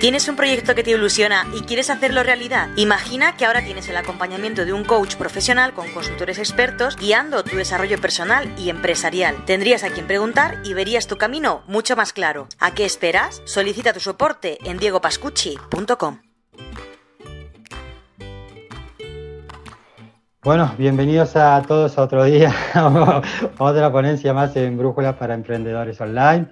¿Tienes 0.00 0.28
un 0.28 0.36
proyecto 0.36 0.74
que 0.74 0.82
te 0.82 0.90
ilusiona 0.90 1.46
y 1.56 1.62
quieres 1.62 1.88
hacerlo 1.88 2.22
realidad? 2.22 2.68
Imagina 2.76 3.34
que 3.34 3.46
ahora 3.46 3.64
tienes 3.64 3.88
el 3.88 3.96
acompañamiento 3.96 4.66
de 4.66 4.74
un 4.74 4.84
coach 4.84 5.16
profesional 5.16 5.72
con 5.72 5.90
consultores 5.90 6.38
expertos 6.38 6.96
guiando 6.96 7.42
tu 7.42 7.56
desarrollo 7.56 7.98
personal 7.98 8.54
y 8.58 8.68
empresarial. 8.68 9.34
Tendrías 9.46 9.84
a 9.84 9.88
quien 9.88 10.06
preguntar 10.06 10.58
y 10.64 10.74
verías 10.74 11.06
tu 11.06 11.16
camino 11.16 11.62
mucho 11.66 11.96
más 11.96 12.12
claro. 12.12 12.46
¿A 12.60 12.74
qué 12.74 12.84
esperas? 12.84 13.40
Solicita 13.46 13.94
tu 13.94 14.00
soporte 14.00 14.58
en 14.68 14.76
diegopascucci.com. 14.76 16.18
Bueno, 20.42 20.74
bienvenidos 20.76 21.36
a 21.36 21.62
todos 21.66 21.96
a 21.96 22.02
otro 22.02 22.22
día, 22.24 22.54
otra 23.58 23.90
ponencia 23.90 24.34
más 24.34 24.54
en 24.56 24.76
Brújula 24.76 25.18
para 25.18 25.32
Emprendedores 25.32 25.98
Online. 26.02 26.48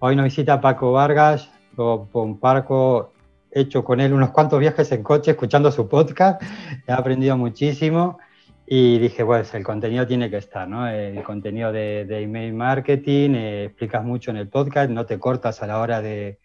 Hoy 0.00 0.14
nos 0.14 0.24
visita 0.24 0.60
Paco 0.60 0.92
Vargas, 0.92 1.48
un 1.78 2.38
parco 2.38 3.12
hecho 3.50 3.84
con 3.84 4.00
él 4.00 4.12
unos 4.12 4.30
cuantos 4.30 4.60
viajes 4.60 4.90
en 4.92 5.02
coche 5.02 5.32
escuchando 5.32 5.70
su 5.70 5.88
podcast. 5.88 6.42
He 6.86 6.92
aprendido 6.92 7.36
muchísimo 7.36 8.18
y 8.66 8.98
dije, 8.98 9.24
pues 9.24 9.54
el 9.54 9.64
contenido 9.64 10.06
tiene 10.06 10.30
que 10.30 10.36
estar, 10.36 10.68
¿no? 10.68 10.86
El 10.88 11.22
contenido 11.22 11.72
de, 11.72 12.06
email 12.22 12.52
marketing, 12.52 13.30
eh, 13.34 13.64
explicas 13.64 14.04
mucho 14.04 14.30
en 14.30 14.36
el 14.36 14.48
podcast, 14.48 14.90
no 14.90 15.06
te 15.06 15.18
cortas 15.18 15.62
a 15.62 15.66
la 15.66 15.80
hora 15.80 16.02
de, 16.02 16.38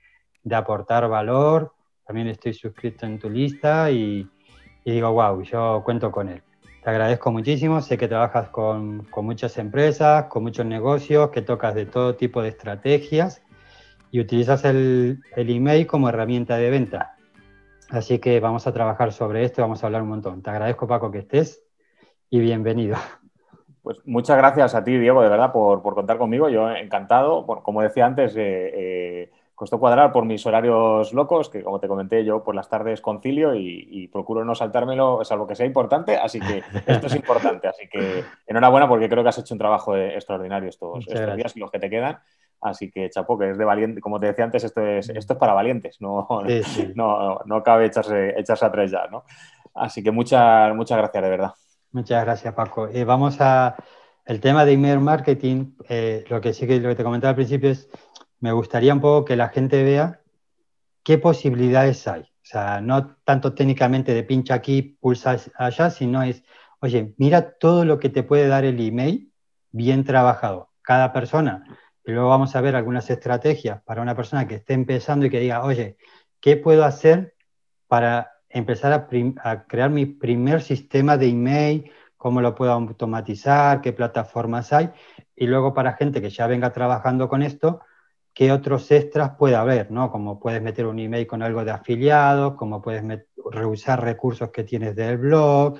de 0.44 0.56
aportar 0.56 1.08
valor. 1.10 1.74
También 2.06 2.28
estoy 2.28 2.54
suscrito 2.54 3.06
en 3.06 3.20
tu 3.20 3.30
lista 3.30 3.92
y, 3.92 4.28
y, 4.86 4.92
digo, 4.92 5.12
wow, 5.12 5.42
yo 5.44 5.82
cuento 5.84 6.12
con 6.12 6.30
él. 6.30 6.42
Te 6.84 6.90
agradezco 6.90 7.32
muchísimo, 7.32 7.82
sé 7.82 7.98
que 7.98 8.10
trabajas 8.10 8.50
con, 8.50 9.04
con 9.06 9.26
muchas 9.26 9.58
empresas, 9.58 10.26
con 10.26 10.44
muchos 10.44 10.66
negocios, 10.66 11.30
que 11.30 11.42
tocas 11.42 11.76
de 11.76 11.86
todo 11.86 12.16
tipo 12.16 12.42
de 12.42 12.50
estrategias 12.50 13.42
y 14.14 14.20
utilizas 14.20 14.64
el, 14.64 15.24
el 15.36 15.50
email 15.50 15.88
como 15.88 16.08
herramienta 16.08 16.56
de 16.58 16.70
venta. 16.70 17.16
Así 17.90 18.20
que 18.20 18.40
vamos 18.40 18.68
a 18.68 18.72
trabajar 18.72 19.12
sobre 19.12 19.44
esto, 19.44 19.64
vamos 19.64 19.84
a 19.84 19.88
hablar 19.88 20.04
un 20.04 20.10
montón. 20.10 20.44
Te 20.44 20.52
agradezco, 20.52 20.86
Paco, 20.86 21.10
que 21.10 21.18
estés 21.18 21.64
y 22.30 22.40
bienvenido. 22.40 22.96
Pues 23.82 23.98
muchas 24.06 24.38
gracias 24.38 24.76
a 24.76 24.84
ti, 24.84 25.00
Diego, 25.00 25.24
de 25.24 25.30
verdad, 25.30 25.52
por, 25.52 25.82
por 25.82 25.96
contar 25.96 26.20
conmigo. 26.20 26.48
Yo 26.48 26.70
encantado. 26.70 27.44
como 27.64 27.82
decía 27.82 28.06
antes, 28.06 28.36
eh, 28.36 28.42
eh, 28.76 29.32
costó 29.56 29.80
cuadrar 29.80 30.12
por 30.12 30.26
mis 30.26 30.46
horarios 30.46 31.12
locos, 31.12 31.50
que 31.50 31.64
como 31.64 31.80
te 31.80 31.88
comenté, 31.88 32.24
yo 32.24 32.44
por 32.44 32.54
las 32.54 32.70
tardes 32.70 33.02
concilio 33.02 33.56
y, 33.56 33.88
y 33.90 34.08
procuro 34.10 34.46
no 34.46 34.54
saltármelo, 34.54 35.26
salvo 35.26 35.48
que 35.48 35.56
sea 35.56 35.66
importante. 35.66 36.18
Así 36.18 36.40
que 36.40 36.62
esto 36.86 37.08
es 37.08 37.16
importante. 37.16 37.68
Así 37.68 37.88
que 37.88 38.24
enhorabuena 38.46 38.88
porque 38.88 39.10
creo 39.10 39.24
que 39.24 39.30
has 39.30 39.40
hecho 39.40 39.56
un 39.56 39.60
trabajo 39.60 39.98
extraordinario 39.98 40.70
estos, 40.70 41.08
estos 41.08 41.36
días 41.36 41.58
y 41.58 41.60
los 41.60 41.72
que 41.72 41.80
te 41.80 41.90
quedan. 41.90 42.20
Así 42.64 42.90
que, 42.90 43.10
chapo, 43.10 43.38
que 43.38 43.52
es 43.52 43.58
de 43.58 43.66
valiente, 43.66 44.00
como 44.00 44.20
te 44.20 44.28
decía 44.28 44.46
antes, 44.46 44.64
esto 44.64 44.82
es, 44.82 45.10
esto 45.10 45.34
es 45.34 45.40
para 45.40 45.54
valientes, 45.54 46.00
no, 46.00 46.28
no, 46.96 47.40
no, 47.46 47.64
cabe 47.64 47.88
echarse, 47.88 48.40
echarse 48.40 48.66
atrás 48.66 48.90
ya, 48.90 49.08
¿no? 49.08 49.26
Así 49.74 50.02
que 50.02 50.12
muchas, 50.12 50.74
muchas 50.76 50.98
gracias, 50.98 51.24
de 51.24 51.30
verdad. 51.30 51.54
Muchas 51.92 52.24
gracias, 52.24 52.54
Paco. 52.54 52.88
Eh, 52.88 53.04
vamos 53.04 53.40
a 53.40 53.76
el 54.26 54.40
tema 54.40 54.66
de 54.66 54.74
email 54.74 55.00
marketing. 55.00 55.74
Eh, 55.90 56.24
lo 56.30 56.42
que 56.42 56.54
sí 56.54 56.66
que 56.68 56.80
lo 56.80 56.90
que 56.90 56.96
te 56.96 57.04
comentaba 57.04 57.30
al 57.30 57.36
principio 57.36 57.70
es, 57.70 57.90
me 58.40 58.52
gustaría 58.52 58.94
un 58.94 59.02
poco 59.02 59.26
que 59.26 59.36
la 59.36 59.50
gente 59.50 59.84
vea 59.84 60.22
qué 61.04 61.18
posibilidades 61.18 62.08
hay. 62.08 62.22
O 62.22 62.46
sea, 62.46 62.82
no 62.82 63.16
tanto 63.24 63.54
técnicamente 63.54 64.14
de 64.14 64.24
pincha 64.24 64.54
aquí, 64.54 64.82
pulsa 64.82 65.38
allá, 65.56 65.90
sino 65.90 66.24
es, 66.24 66.44
oye, 66.80 67.14
mira 67.18 67.54
todo 67.58 67.86
lo 67.86 68.00
que 68.00 68.10
te 68.10 68.24
puede 68.24 68.48
dar 68.48 68.66
el 68.66 68.86
email 68.86 69.32
bien 69.72 70.04
trabajado. 70.04 70.70
Cada 70.82 71.14
persona 71.14 71.64
luego 72.12 72.30
vamos 72.30 72.56
a 72.56 72.62
ver 72.62 72.76
algunas 72.76 73.10
estrategias 73.10 73.82
para 73.84 74.02
una 74.02 74.16
persona 74.16 74.48
que 74.48 74.56
esté 74.56 74.74
empezando 74.74 75.26
y 75.26 75.30
que 75.30 75.40
diga, 75.40 75.64
oye, 75.64 75.98
¿qué 76.42 76.58
puedo 76.58 76.84
hacer 76.84 77.36
para 77.88 78.34
empezar 78.50 79.08
a, 79.44 79.66
crear 79.66 79.90
mi 79.90 80.06
primer 80.06 80.62
sistema 80.62 81.18
de 81.18 81.30
email? 81.30 81.92
¿Cómo 82.18 82.42
lo 82.42 82.56
puedo 82.56 82.72
automatizar? 82.72 83.82
¿Qué 83.82 83.94
plataformas 83.94 84.74
hay? 84.74 84.92
Y 85.36 85.48
luego 85.48 85.74
para 85.74 85.94
gente 85.94 86.22
que 86.22 86.30
ya 86.30 86.48
venga 86.48 86.72
trabajando 86.74 87.30
con 87.30 87.42
esto, 87.42 87.82
¿qué 88.34 88.52
otros 88.52 88.92
extras 88.92 89.32
puede 89.38 89.56
haber? 89.56 89.92
¿no? 89.92 90.12
Como 90.12 90.40
puedes 90.40 90.62
meter 90.62 90.86
un 90.86 91.00
email 91.00 91.28
con 91.28 91.42
algo 91.42 91.64
de 91.64 91.72
afiliados, 91.72 92.56
como 92.56 92.82
puedes 92.82 93.04
reusar 93.52 94.04
recursos 94.04 94.52
que 94.52 94.64
tienes 94.64 94.96
del 94.96 95.18
blog. 95.18 95.80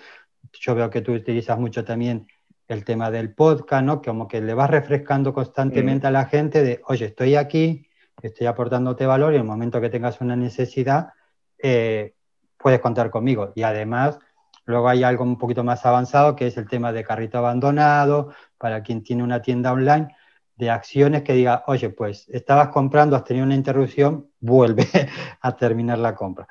Yo 0.54 0.76
veo 0.76 0.90
que 0.90 1.02
tú 1.02 1.14
utilizas 1.14 1.60
mucho 1.60 1.84
también 1.84 2.28
el 2.74 2.84
tema 2.84 3.12
del 3.12 3.34
podcast, 3.34 3.84
¿no? 3.84 4.02
Como 4.02 4.28
que 4.28 4.42
le 4.42 4.54
vas 4.54 4.70
refrescando 4.70 5.34
constantemente 5.34 6.08
a 6.08 6.12
la 6.12 6.26
gente 6.26 6.64
de, 6.64 6.82
oye, 6.88 7.06
estoy 7.06 7.36
aquí, 7.36 7.88
estoy 8.22 8.48
aportándote 8.48 9.06
valor 9.06 9.34
y 9.34 9.36
en 9.36 9.42
el 9.42 9.48
momento 9.48 9.80
que 9.80 9.90
tengas 9.90 10.20
una 10.22 10.36
necesidad, 10.36 11.10
eh, 11.58 12.16
puedes 12.58 12.80
contar 12.80 13.10
conmigo. 13.10 13.54
Y 13.56 13.64
además, 13.64 14.20
luego 14.66 14.90
hay 14.90 15.04
algo 15.04 15.24
un 15.24 15.38
poquito 15.38 15.64
más 15.64 15.86
avanzado 15.86 16.36
que 16.36 16.48
es 16.48 16.58
el 16.58 16.68
tema 16.68 16.92
de 16.92 17.04
carrito 17.04 17.38
abandonado, 17.38 18.34
para 18.58 18.84
quien 18.84 19.04
tiene 19.04 19.24
una 19.24 19.42
tienda 19.42 19.72
online, 19.72 20.16
de 20.56 20.70
acciones 20.70 21.24
que 21.24 21.34
diga, 21.34 21.64
oye, 21.68 21.90
pues 21.90 22.28
estabas 22.30 22.70
comprando, 22.70 23.16
has 23.16 23.24
tenido 23.24 23.46
una 23.46 23.56
interrupción, 23.56 24.30
vuelve 24.40 24.88
a 25.42 25.56
terminar 25.56 25.98
la 25.98 26.16
compra. 26.16 26.48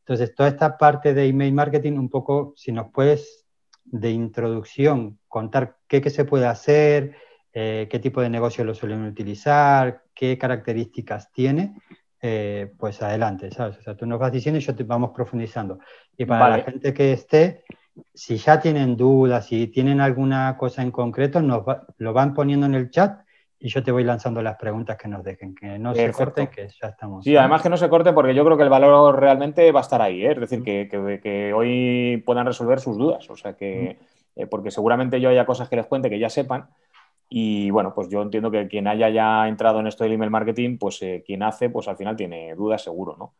Entonces, 0.00 0.34
toda 0.34 0.50
esta 0.50 0.76
parte 0.76 1.14
de 1.14 1.26
email 1.26 1.52
marketing, 1.52 1.94
un 1.94 2.08
poco, 2.08 2.52
si 2.56 2.70
nos 2.70 2.92
puedes 2.92 3.45
de 3.86 4.10
introducción, 4.10 5.18
contar 5.28 5.76
qué, 5.88 6.00
qué 6.00 6.10
se 6.10 6.24
puede 6.24 6.46
hacer, 6.46 7.16
eh, 7.52 7.88
qué 7.90 7.98
tipo 7.98 8.20
de 8.20 8.28
negocio 8.28 8.64
lo 8.64 8.74
suelen 8.74 9.04
utilizar, 9.04 10.02
qué 10.14 10.36
características 10.36 11.32
tiene, 11.32 11.74
eh, 12.20 12.72
pues 12.78 13.00
adelante, 13.02 13.50
¿sabes? 13.50 13.78
O 13.78 13.82
sea, 13.82 13.96
tú 13.96 14.06
nos 14.06 14.18
vas 14.18 14.32
diciendo 14.32 14.58
y 14.58 14.62
yo 14.62 14.74
te 14.74 14.84
vamos 14.84 15.10
profundizando. 15.14 15.78
Y 16.16 16.24
para 16.24 16.58
la 16.58 16.64
gente 16.64 16.92
que 16.92 17.12
esté, 17.12 17.64
si 18.12 18.36
ya 18.36 18.60
tienen 18.60 18.96
dudas, 18.96 19.46
si 19.46 19.68
tienen 19.68 20.00
alguna 20.00 20.56
cosa 20.58 20.82
en 20.82 20.90
concreto, 20.90 21.40
nos 21.40 21.64
lo 21.98 22.12
van 22.12 22.34
poniendo 22.34 22.66
en 22.66 22.74
el 22.74 22.90
chat 22.90 23.25
y 23.58 23.68
yo 23.68 23.82
te 23.82 23.90
voy 23.90 24.04
lanzando 24.04 24.42
las 24.42 24.56
preguntas 24.56 24.96
que 24.96 25.08
nos 25.08 25.24
dejen, 25.24 25.54
que 25.54 25.78
no 25.78 25.94
se 25.94 26.12
corten, 26.12 26.48
que 26.48 26.68
ya 26.68 26.88
estamos. 26.88 27.24
Sí, 27.24 27.36
además 27.36 27.62
que 27.62 27.70
no 27.70 27.76
se 27.76 27.88
corten 27.88 28.14
porque 28.14 28.34
yo 28.34 28.44
creo 28.44 28.56
que 28.56 28.62
el 28.62 28.68
valor 28.68 29.18
realmente 29.18 29.72
va 29.72 29.80
a 29.80 29.82
estar 29.82 30.02
ahí, 30.02 30.24
¿eh? 30.24 30.32
es 30.32 30.40
decir, 30.40 30.62
que, 30.62 30.88
que, 31.22 31.52
hoy 31.52 32.22
puedan 32.26 32.46
resolver 32.46 32.80
sus 32.80 32.98
dudas, 32.98 33.28
o 33.30 33.36
sea 33.36 33.54
que, 33.54 33.98
eh, 34.36 34.46
porque 34.46 34.70
seguramente 34.70 35.20
yo 35.20 35.30
haya 35.30 35.46
cosas 35.46 35.68
que 35.68 35.76
les 35.76 35.86
cuente 35.86 36.10
que 36.10 36.18
ya 36.18 36.28
sepan 36.28 36.68
y 37.28 37.70
bueno, 37.70 37.92
pues 37.94 38.08
yo 38.08 38.22
entiendo 38.22 38.50
que 38.50 38.68
quien 38.68 38.86
haya 38.86 39.08
ya 39.08 39.48
entrado 39.48 39.80
en 39.80 39.86
esto 39.86 40.04
del 40.04 40.12
email 40.12 40.30
marketing, 40.30 40.78
pues 40.78 41.02
eh, 41.02 41.24
quien 41.26 41.42
hace, 41.42 41.70
pues 41.70 41.88
al 41.88 41.96
final 41.96 42.14
tiene 42.14 42.54
dudas 42.54 42.82
seguro, 42.82 43.16
¿no? 43.18 43.34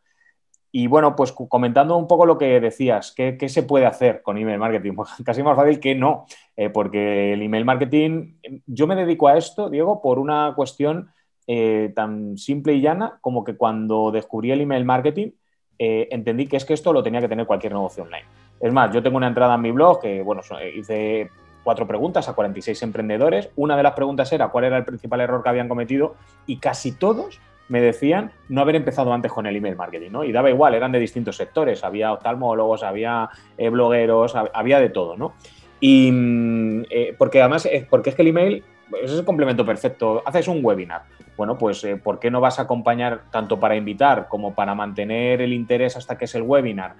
Y 0.71 0.87
bueno, 0.87 1.15
pues 1.15 1.31
comentando 1.31 1.97
un 1.97 2.07
poco 2.07 2.25
lo 2.25 2.37
que 2.37 2.59
decías, 2.59 3.13
¿qué, 3.13 3.37
se 3.47 3.63
puede 3.63 3.85
hacer 3.85 4.21
con 4.21 4.37
email 4.37 4.59
marketing? 4.59 4.93
Casi 5.25 5.43
más 5.43 5.55
fácil 5.55 5.79
que 5.79 5.95
no, 5.95 6.25
eh, 6.55 6.69
porque 6.69 7.33
el 7.33 7.41
email 7.41 7.65
marketing, 7.65 8.35
yo 8.65 8.87
me 8.87 8.95
dedico 8.95 9.27
a 9.27 9.37
esto, 9.37 9.69
Diego, 9.69 10.01
por 10.01 10.19
una 10.19 10.53
cuestión 10.55 11.09
eh, 11.47 11.93
tan 11.95 12.37
simple 12.37 12.73
y 12.73 12.81
llana 12.81 13.19
como 13.21 13.43
que 13.43 13.55
cuando 13.55 14.11
descubrí 14.11 14.51
el 14.51 14.61
email 14.61 14.83
marketing, 14.83 15.31
eh, 15.79 16.09
entendí 16.11 16.47
que 16.47 16.57
es 16.57 16.65
que 16.65 16.73
esto 16.73 16.91
lo 16.91 17.03
tenía 17.03 17.21
que 17.21 17.29
tener 17.29 17.45
cualquier 17.45 17.73
negocio 17.73 18.03
online. 18.03 18.25
Es 18.59 18.73
más, 18.73 18.93
yo 18.93 19.01
tengo 19.01 19.17
una 19.17 19.27
entrada 19.27 19.55
en 19.55 19.61
mi 19.61 19.71
blog 19.71 20.01
que, 20.01 20.21
bueno, 20.23 20.41
hice 20.75 21.29
cuatro 21.63 21.87
preguntas 21.87 22.27
a 22.27 22.33
46 22.33 22.81
emprendedores. 22.83 23.49
Una 23.55 23.77
de 23.77 23.83
las 23.83 23.93
preguntas 23.93 24.31
era 24.33 24.49
cuál 24.49 24.65
era 24.65 24.77
el 24.77 24.85
principal 24.85 25.21
error 25.21 25.43
que 25.43 25.49
habían 25.49 25.69
cometido 25.69 26.15
y 26.45 26.57
casi 26.57 26.91
todos 26.93 27.39
me 27.69 27.81
decían 27.81 28.31
no 28.49 28.61
haber 28.61 28.75
empezado 28.75 29.13
antes 29.13 29.31
con 29.31 29.45
el 29.45 29.55
email 29.55 29.75
marketing, 29.75 30.11
¿no? 30.11 30.23
Y 30.23 30.31
daba 30.31 30.49
igual, 30.49 30.73
eran 30.73 30.91
de 30.91 30.99
distintos 30.99 31.35
sectores, 31.35 31.83
había 31.83 32.13
oftalmólogos, 32.13 32.83
había 32.83 33.29
eh, 33.57 33.69
blogueros, 33.69 34.35
había 34.35 34.79
de 34.79 34.89
todo, 34.89 35.17
¿no? 35.17 35.33
Y 35.79 36.11
mm, 36.11 36.85
eh, 36.89 37.15
porque 37.17 37.41
además, 37.41 37.65
eh, 37.65 37.85
porque 37.89 38.11
es 38.11 38.15
que 38.15 38.21
el 38.21 38.29
email 38.29 38.63
es 39.01 39.11
el 39.11 39.25
complemento 39.25 39.65
perfecto. 39.65 40.23
Haces 40.25 40.47
un 40.47 40.63
webinar. 40.63 41.03
Bueno, 41.35 41.57
pues 41.57 41.85
¿por 42.03 42.19
qué 42.19 42.31
no 42.31 42.41
vas 42.41 42.57
a 42.57 42.63
acompañar 42.63 43.23
tanto 43.31 43.59
para 43.59 43.75
invitar 43.75 44.27
como 44.27 44.55
para 44.55 44.73
mantener 44.73 45.41
el 45.41 45.53
interés 45.53 45.95
hasta 45.97 46.17
que 46.17 46.25
es 46.25 46.33
el 46.33 46.41
webinar, 46.41 46.95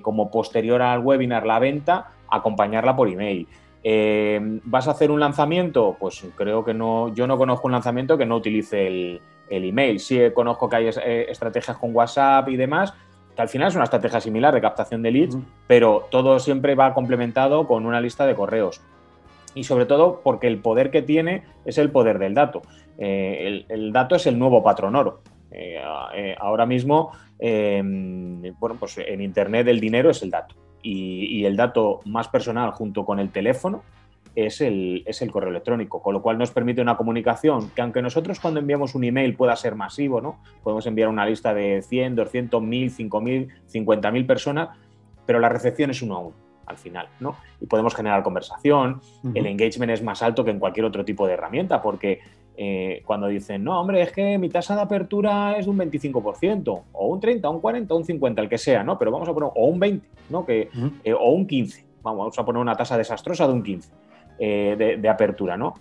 como 0.00 0.30
posterior 0.30 0.80
al 0.80 1.00
webinar 1.00 1.44
la 1.44 1.58
venta, 1.58 2.08
acompañarla 2.30 2.96
por 2.96 3.08
email? 3.08 3.46
¿Vas 4.64 4.88
a 4.88 4.92
hacer 4.92 5.10
un 5.10 5.20
lanzamiento? 5.20 5.96
Pues 6.00 6.24
creo 6.36 6.64
que 6.64 6.72
no, 6.72 7.12
yo 7.12 7.26
no 7.26 7.36
conozco 7.36 7.66
un 7.66 7.72
lanzamiento 7.72 8.16
que 8.16 8.24
no 8.24 8.36
utilice 8.36 8.86
el, 8.86 9.20
el 9.56 9.64
email. 9.64 10.00
Sí 10.00 10.18
conozco 10.34 10.68
que 10.68 10.76
hay 10.76 10.88
eh, 10.88 11.26
estrategias 11.28 11.76
con 11.76 11.94
WhatsApp 11.94 12.48
y 12.48 12.56
demás, 12.56 12.94
que 13.36 13.42
al 13.42 13.48
final 13.48 13.68
es 13.68 13.74
una 13.74 13.84
estrategia 13.84 14.20
similar 14.20 14.54
de 14.54 14.60
captación 14.60 15.02
de 15.02 15.10
leads, 15.10 15.36
pero 15.66 16.06
todo 16.10 16.38
siempre 16.38 16.74
va 16.74 16.94
complementado 16.94 17.66
con 17.66 17.86
una 17.86 18.00
lista 18.00 18.26
de 18.26 18.34
correos. 18.34 18.80
Y 19.54 19.64
sobre 19.64 19.84
todo 19.84 20.20
porque 20.24 20.46
el 20.46 20.58
poder 20.58 20.90
que 20.90 21.02
tiene 21.02 21.44
es 21.64 21.76
el 21.78 21.90
poder 21.90 22.18
del 22.18 22.34
dato. 22.34 22.62
Eh, 22.98 23.64
el, 23.68 23.92
dato 23.92 24.16
es 24.16 24.26
el 24.26 24.38
nuevo 24.38 24.62
patrón 24.62 24.96
oro. 24.96 25.20
Eh, 25.50 25.78
ahora 26.38 26.64
mismo, 26.64 27.12
em, 27.38 28.40
bueno, 28.58 28.76
pues 28.78 28.96
en 28.96 29.20
Internet 29.20 29.68
el 29.68 29.80
dinero 29.80 30.10
es 30.10 30.22
el 30.22 30.30
dato. 30.30 30.54
Y, 30.82 31.26
y, 31.26 31.44
el 31.44 31.56
dato 31.56 32.00
más 32.06 32.26
personal 32.26 32.72
junto 32.72 33.04
con 33.04 33.20
el 33.20 33.30
teléfono 33.30 33.84
es 34.34 34.60
el, 34.60 35.02
es 35.06 35.22
el 35.22 35.30
correo 35.30 35.50
electrónico, 35.50 36.00
con 36.00 36.14
lo 36.14 36.22
cual 36.22 36.38
nos 36.38 36.50
permite 36.50 36.80
una 36.80 36.96
comunicación 36.96 37.70
que 37.70 37.82
aunque 37.82 38.02
nosotros 38.02 38.40
cuando 38.40 38.60
enviamos 38.60 38.94
un 38.94 39.04
email 39.04 39.34
pueda 39.34 39.54
ser 39.56 39.74
masivo, 39.74 40.20
¿no? 40.20 40.40
Podemos 40.62 40.86
enviar 40.86 41.08
una 41.08 41.26
lista 41.26 41.52
de 41.52 41.82
100, 41.82 42.16
200, 42.16 42.62
1000, 42.62 42.90
5000, 42.90 43.48
50.000 43.72 44.26
personas, 44.26 44.68
pero 45.26 45.38
la 45.38 45.48
recepción 45.48 45.90
es 45.90 46.02
uno 46.02 46.16
a 46.16 46.18
uno 46.20 46.42
al 46.64 46.78
final, 46.78 47.08
¿no? 47.20 47.36
Y 47.60 47.66
podemos 47.66 47.94
generar 47.94 48.22
conversación, 48.22 49.00
el 49.34 49.46
engagement 49.46 49.92
es 49.92 50.02
más 50.02 50.22
alto 50.22 50.44
que 50.44 50.52
en 50.52 50.58
cualquier 50.58 50.86
otro 50.86 51.04
tipo 51.04 51.26
de 51.26 51.34
herramienta, 51.34 51.82
porque 51.82 52.20
eh, 52.56 53.02
cuando 53.04 53.26
dicen, 53.26 53.64
no, 53.64 53.80
hombre, 53.80 54.00
es 54.00 54.12
que 54.12 54.38
mi 54.38 54.48
tasa 54.48 54.76
de 54.76 54.82
apertura 54.82 55.56
es 55.58 55.66
de 55.66 55.70
un 55.70 55.78
25%, 55.78 56.82
o 56.92 57.06
un 57.06 57.20
30, 57.20 57.48
un 57.50 57.60
40, 57.60 57.94
un 57.94 58.04
50, 58.04 58.42
el 58.42 58.48
que 58.48 58.58
sea, 58.58 58.84
¿no? 58.84 58.96
Pero 58.96 59.10
vamos 59.10 59.28
a 59.28 59.34
poner, 59.34 59.50
o 59.54 59.66
un 59.66 59.80
20, 59.80 60.06
¿no? 60.30 60.46
Que, 60.46 60.70
eh, 61.04 61.12
o 61.12 61.30
un 61.32 61.46
15, 61.46 61.84
vamos 62.02 62.38
a 62.38 62.44
poner 62.44 62.62
una 62.62 62.76
tasa 62.76 62.96
desastrosa 62.96 63.46
de 63.46 63.52
un 63.52 63.62
15 63.62 64.01
eh, 64.38 64.96
de, 65.00 65.08
apertura, 65.08 65.56
¿no? 65.56 65.74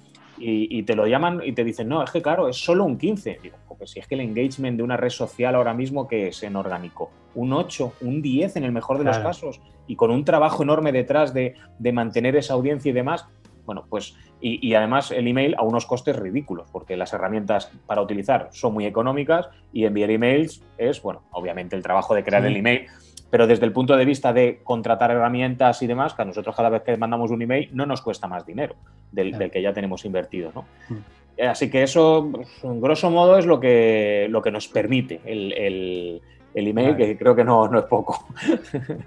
Y, 0.44 0.82
te 0.84 0.96
lo 0.96 1.06
llaman 1.06 1.42
y 1.46 1.52
te 1.52 1.64
dicen, 1.64 1.88
no, 1.88 2.04
es 2.04 2.10
que 2.10 2.20
claro, 2.20 2.50
es 2.50 2.58
solo 2.58 2.84
un 2.84 2.98
15. 2.98 3.40
Digo, 3.44 3.58
porque 3.68 3.86
si 3.86 4.00
es 4.00 4.08
que 4.08 4.16
el 4.16 4.22
engagement 4.22 4.76
de 4.76 4.82
una 4.82 4.98
red 4.98 5.12
social 5.12 5.54
ahora 5.54 5.76
mismo 5.76 6.08
que 6.08 6.30
es 6.30 6.42
en 6.42 6.56
orgánico, 6.56 7.12
un 7.36 7.54
8, 7.54 7.94
un 8.02 8.24
10 8.24 8.56
en 8.56 8.64
el 8.64 8.72
mejor 8.72 8.98
de 8.98 9.04
los 9.04 9.20
casos, 9.20 9.62
y 9.86 9.96
con 9.96 10.10
un 10.10 10.26
trabajo 10.26 10.64
enorme 10.64 10.92
detrás 10.92 11.32
de, 11.32 11.54
de 11.78 11.92
mantener 11.92 12.36
esa 12.36 12.56
audiencia 12.56 12.90
y 12.90 12.94
demás, 12.94 13.28
bueno, 13.66 13.86
pues 13.88 14.16
y, 14.42 14.74
además 14.74 15.12
el 15.12 15.28
email 15.28 15.56
a 15.58 15.62
unos 15.62 15.86
costes 15.86 16.16
ridículos, 16.16 16.68
porque 16.72 16.98
las 16.98 17.14
herramientas 17.14 17.72
para 17.86 18.02
utilizar 18.02 18.50
son 18.52 18.74
muy 18.74 18.86
económicas 18.86 19.50
y 19.72 19.86
enviar 19.86 20.10
emails 20.10 20.64
es, 20.78 21.02
bueno, 21.02 21.24
obviamente 21.32 21.76
el 21.76 21.84
trabajo 21.84 22.16
de 22.16 22.24
crear 22.24 22.46
el 22.46 22.58
email, 22.58 22.88
pero 23.32 23.48
desde 23.48 23.66
el 23.66 23.72
punto 23.72 23.96
de 23.96 24.06
vista 24.06 24.34
de 24.34 24.60
contratar 24.64 25.10
herramientas 25.10 25.82
y 25.82 25.88
demás, 25.88 26.14
que 26.14 26.22
a 26.22 26.26
nosotros 26.26 26.54
cada 26.54 26.70
vez 26.70 26.84
que 26.84 26.96
mandamos 26.98 27.32
un 27.32 27.42
email 27.42 27.70
no 27.74 27.86
nos 27.86 28.02
cuesta 28.02 28.28
más 28.28 28.46
dinero 28.46 28.76
del, 29.12 29.50
que 29.50 29.62
ya 29.62 29.74
tenemos 29.74 30.06
invertido, 30.06 30.52
¿no? 30.54 30.66
Mm. 30.90 31.42
Así 31.50 31.72
que 31.72 31.82
eso, 31.82 32.30
en 32.62 32.82
grosso 32.82 33.10
modo, 33.10 33.38
es 33.38 33.46
lo 33.46 33.60
que, 33.60 34.28
lo 34.30 34.42
que 34.42 34.52
nos 34.52 34.68
permite 34.68 35.22
el, 35.26 36.22
email, 36.54 36.96
que 36.98 37.18
creo 37.18 37.34
que 37.34 37.46
no, 37.46 37.68
no 37.70 37.80
es 37.80 37.86
poco. 37.86 38.28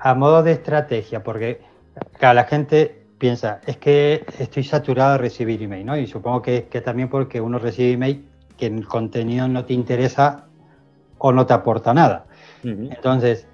A 0.00 0.14
modo 0.14 0.42
de 0.42 0.52
estrategia, 0.52 1.22
porque 1.22 1.60
cada 2.18 2.34
la 2.34 2.44
gente 2.44 3.04
piensa, 3.18 3.60
es 3.66 3.76
que 3.76 4.24
estoy 4.38 4.64
saturado 4.64 5.12
de 5.12 5.18
recibir 5.18 5.62
email, 5.62 5.86
¿no? 5.86 5.96
Y 5.96 6.06
supongo 6.06 6.42
que, 6.42 6.64
que 6.64 6.80
también 6.80 7.08
porque 7.08 7.40
uno 7.40 7.58
recibe 7.58 7.92
email 7.92 8.24
que 8.56 8.66
el 8.66 8.88
contenido 8.88 9.46
no 9.46 9.66
te 9.66 9.74
interesa 9.74 10.46
o 11.18 11.30
no 11.30 11.46
te 11.46 11.52
aporta 11.52 11.92
nada. 11.94 12.26
Entonces, 12.64 13.46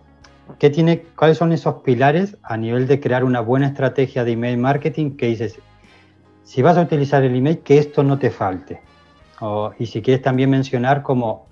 ¿qué 0.58 0.70
tiene, 0.70 1.02
¿cuáles 1.17 1.38
son 1.38 1.52
esos 1.52 1.82
pilares 1.82 2.37
a 2.43 2.56
nivel 2.56 2.87
de 2.87 3.00
crear 3.00 3.25
una 3.25 3.41
buena 3.41 3.67
estrategia 3.67 4.25
de 4.25 4.32
email 4.32 4.58
marketing 4.58 5.17
que 5.17 5.26
dices, 5.26 5.58
si 6.44 6.62
vas 6.62 6.76
a 6.76 6.82
utilizar 6.82 7.23
el 7.23 7.35
email, 7.35 7.61
que 7.61 7.79
esto 7.79 8.02
no 8.02 8.19
te 8.19 8.31
falte? 8.31 8.81
y 9.79 9.87
si 9.87 10.02
quieres 10.02 10.23
también 10.23 10.50
mencionar 10.50 11.02
como 11.02 11.47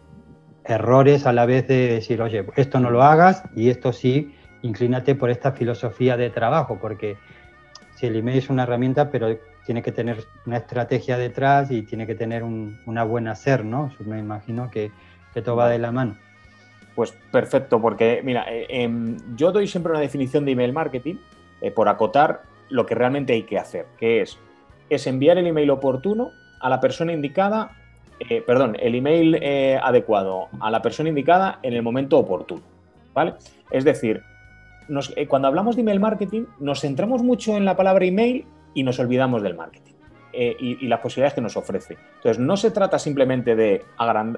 errores 0.64 1.24
a 1.24 1.32
la 1.32 1.46
vez 1.46 1.66
de 1.66 1.94
decir, 1.94 2.20
oye, 2.20 2.44
esto 2.56 2.80
no 2.80 2.90
lo 2.90 3.02
hagas 3.02 3.44
y 3.56 3.70
esto 3.70 3.94
sí, 3.94 4.34
inclínate 4.60 5.14
por 5.14 5.30
esta 5.30 5.52
filosofía 5.52 6.18
de 6.18 6.28
trabajo, 6.28 6.78
porque 6.78 7.16
si 7.96 8.06
el 8.06 8.16
email 8.16 8.38
es 8.38 8.50
una 8.50 8.64
herramienta, 8.64 9.10
pero 9.10 9.38
tiene 9.64 9.82
que 9.82 9.92
tener 9.92 10.24
una 10.46 10.58
estrategia 10.58 11.16
detrás 11.16 11.70
y 11.70 11.82
tiene 11.82 12.06
que 12.06 12.14
tener 12.14 12.42
un, 12.42 12.78
una 12.86 13.04
buena 13.04 13.32
hacer, 13.32 13.64
¿no? 13.64 13.90
Me 14.00 14.18
imagino 14.18 14.70
que, 14.70 14.90
que 15.32 15.42
todo 15.42 15.56
va 15.56 15.68
de 15.68 15.78
la 15.78 15.90
mano. 15.90 16.16
Pues 16.98 17.16
perfecto, 17.30 17.80
porque 17.80 18.22
mira, 18.24 18.44
eh, 18.52 18.66
em, 18.70 19.18
yo 19.36 19.52
doy 19.52 19.68
siempre 19.68 19.92
una 19.92 20.00
definición 20.00 20.44
de 20.44 20.50
email 20.50 20.72
marketing 20.72 21.14
eh, 21.60 21.70
por 21.70 21.88
acotar 21.88 22.42
lo 22.70 22.86
que 22.86 22.96
realmente 22.96 23.34
hay 23.34 23.44
que 23.44 23.56
hacer, 23.56 23.86
que 23.96 24.20
es, 24.20 24.36
es 24.90 25.06
enviar 25.06 25.38
el 25.38 25.46
email 25.46 25.70
oportuno 25.70 26.32
a 26.58 26.68
la 26.68 26.80
persona 26.80 27.12
indicada, 27.12 27.70
eh, 28.18 28.42
perdón, 28.44 28.76
el 28.80 28.96
email 28.96 29.36
adecuado 29.80 30.48
a 30.58 30.72
la 30.72 30.82
persona 30.82 31.08
indicada 31.08 31.60
en 31.62 31.74
el 31.74 31.84
momento 31.84 32.18
oportuno, 32.18 32.62
¿vale? 33.14 33.34
Es 33.70 33.84
decir, 33.84 34.20
cuando 35.28 35.46
hablamos 35.46 35.76
de 35.76 35.82
email 35.82 36.00
marketing, 36.00 36.46
nos 36.58 36.80
centramos 36.80 37.22
mucho 37.22 37.56
en 37.56 37.64
la 37.64 37.76
palabra 37.76 38.06
email 38.06 38.44
y 38.74 38.82
nos 38.82 38.98
olvidamos 38.98 39.40
del 39.42 39.54
marketing 39.54 39.94
eh, 40.32 40.56
y, 40.58 40.86
las 40.88 40.98
posibilidades 40.98 41.34
que 41.34 41.42
nos 41.42 41.56
ofrece. 41.56 41.96
Entonces, 42.16 42.40
no 42.40 42.56
se 42.56 42.72
trata 42.72 42.98
simplemente 42.98 43.54
de, 43.54 43.84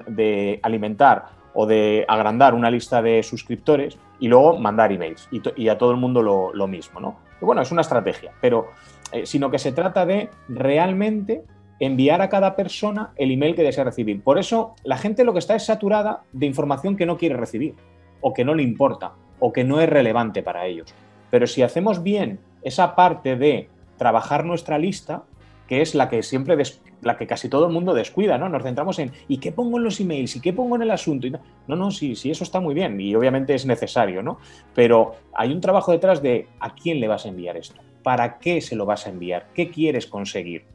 de 0.05 0.59
alimentar 0.61 1.40
o 1.53 1.65
de 1.65 2.05
agrandar 2.07 2.53
una 2.53 2.71
lista 2.71 3.01
de 3.01 3.23
suscriptores 3.23 3.97
y 4.19 4.27
luego 4.27 4.57
mandar 4.57 4.91
emails 4.91 5.27
y, 5.31 5.67
a 5.67 5.77
todo 5.77 5.91
el 5.91 5.97
mundo 5.97 6.21
lo, 6.21 6.67
mismo, 6.67 6.99
¿no? 6.99 7.17
bueno, 7.41 7.61
es 7.61 7.71
una 7.71 7.81
estrategia, 7.81 8.31
pero 8.39 8.69
eh, 9.11 9.25
sino 9.25 9.49
que 9.49 9.59
se 9.59 9.71
trata 9.71 10.05
de 10.05 10.29
realmente 10.47 11.43
enviar 11.79 12.21
a 12.21 12.29
cada 12.29 12.55
persona 12.55 13.11
el 13.15 13.31
email 13.31 13.55
que 13.55 13.63
desea 13.63 13.83
recibir. 13.83 14.21
Por 14.21 14.37
eso 14.37 14.75
la 14.83 14.97
gente 14.97 15.23
lo 15.23 15.33
que 15.33 15.39
está 15.39 15.55
es 15.55 15.65
saturada 15.65 16.21
de 16.31 16.45
información 16.45 16.95
que 16.95 17.07
no 17.07 17.17
quiere 17.17 17.35
recibir 17.35 17.75
o 18.21 18.33
que 18.33 18.45
no 18.45 18.53
le 18.53 18.63
importa 18.63 19.13
o 19.39 19.51
que 19.51 19.63
no 19.63 19.81
es 19.81 19.89
relevante 19.89 20.43
para 20.43 20.67
ellos. 20.67 20.93
Pero 21.31 21.47
si 21.47 21.63
hacemos 21.63 22.03
bien 22.03 22.39
esa 22.61 22.95
parte 22.95 23.35
de 23.35 23.67
trabajar 23.97 24.45
nuestra 24.45 24.77
lista, 24.77 25.23
que 25.71 25.81
es 25.81 25.95
la 25.95 26.09
que 26.09 26.21
siempre 26.21 26.61
la 27.01 27.15
que 27.15 27.25
casi 27.25 27.47
todo 27.47 27.67
el 27.67 27.71
mundo 27.71 27.93
descuida, 27.93 28.37
¿no? 28.37 28.49
Nos 28.49 28.61
centramos 28.61 28.99
en 28.99 29.13
¿y 29.29 29.37
qué 29.37 29.53
pongo 29.53 29.77
en 29.77 29.85
los 29.85 30.01
emails? 30.01 30.35
¿y 30.35 30.41
qué 30.41 30.51
pongo 30.51 30.75
en 30.75 30.81
el 30.81 30.91
asunto? 30.91 31.29
no, 31.65 31.77
no, 31.77 31.91
sí, 31.91 32.13
sí, 32.17 32.29
eso 32.29 32.43
está 32.43 32.59
muy 32.59 32.73
bien 32.73 32.99
y 32.99 33.15
obviamente 33.15 33.53
es 33.53 33.65
necesario, 33.65 34.21
¿no? 34.21 34.37
Pero 34.75 35.15
hay 35.33 35.53
un 35.53 35.61
trabajo 35.61 35.93
detrás 35.93 36.21
de 36.21 36.49
¿a 36.59 36.75
quién 36.75 36.99
le 36.99 37.07
vas 37.07 37.25
a 37.25 37.29
enviar 37.29 37.55
esto? 37.55 37.79
¿Para 38.03 38.37
qué 38.37 38.59
se 38.59 38.75
lo 38.75 38.85
vas 38.85 39.07
a 39.07 39.11
enviar? 39.11 39.47
¿Qué 39.55 39.69
quieres 39.69 40.07
conseguir? 40.07 40.65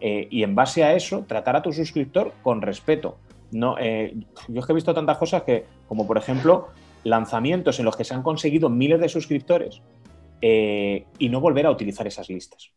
Eh, 0.00 0.26
y 0.30 0.42
en 0.42 0.54
base 0.54 0.84
a 0.84 0.94
eso, 0.94 1.26
tratar 1.28 1.56
a 1.56 1.60
tu 1.60 1.74
suscriptor 1.74 2.32
con 2.42 2.62
respeto. 2.62 3.18
No, 3.50 3.76
eh, 3.78 4.14
yo 4.48 4.60
es 4.60 4.64
que 4.64 4.72
he 4.72 4.74
visto 4.74 4.94
tantas 4.94 5.18
cosas 5.18 5.42
que, 5.42 5.66
como 5.86 6.06
por 6.06 6.16
ejemplo, 6.16 6.68
lanzamientos 7.04 7.78
en 7.78 7.84
los 7.84 7.94
que 7.94 8.04
se 8.04 8.14
han 8.14 8.22
conseguido 8.22 8.70
miles 8.70 9.00
de 9.00 9.10
suscriptores 9.10 9.82
eh, 10.40 11.04
y 11.18 11.28
no 11.28 11.42
volver 11.42 11.66
a 11.66 11.70
utilizar 11.70 12.06
esas 12.06 12.30
listas. 12.30 12.72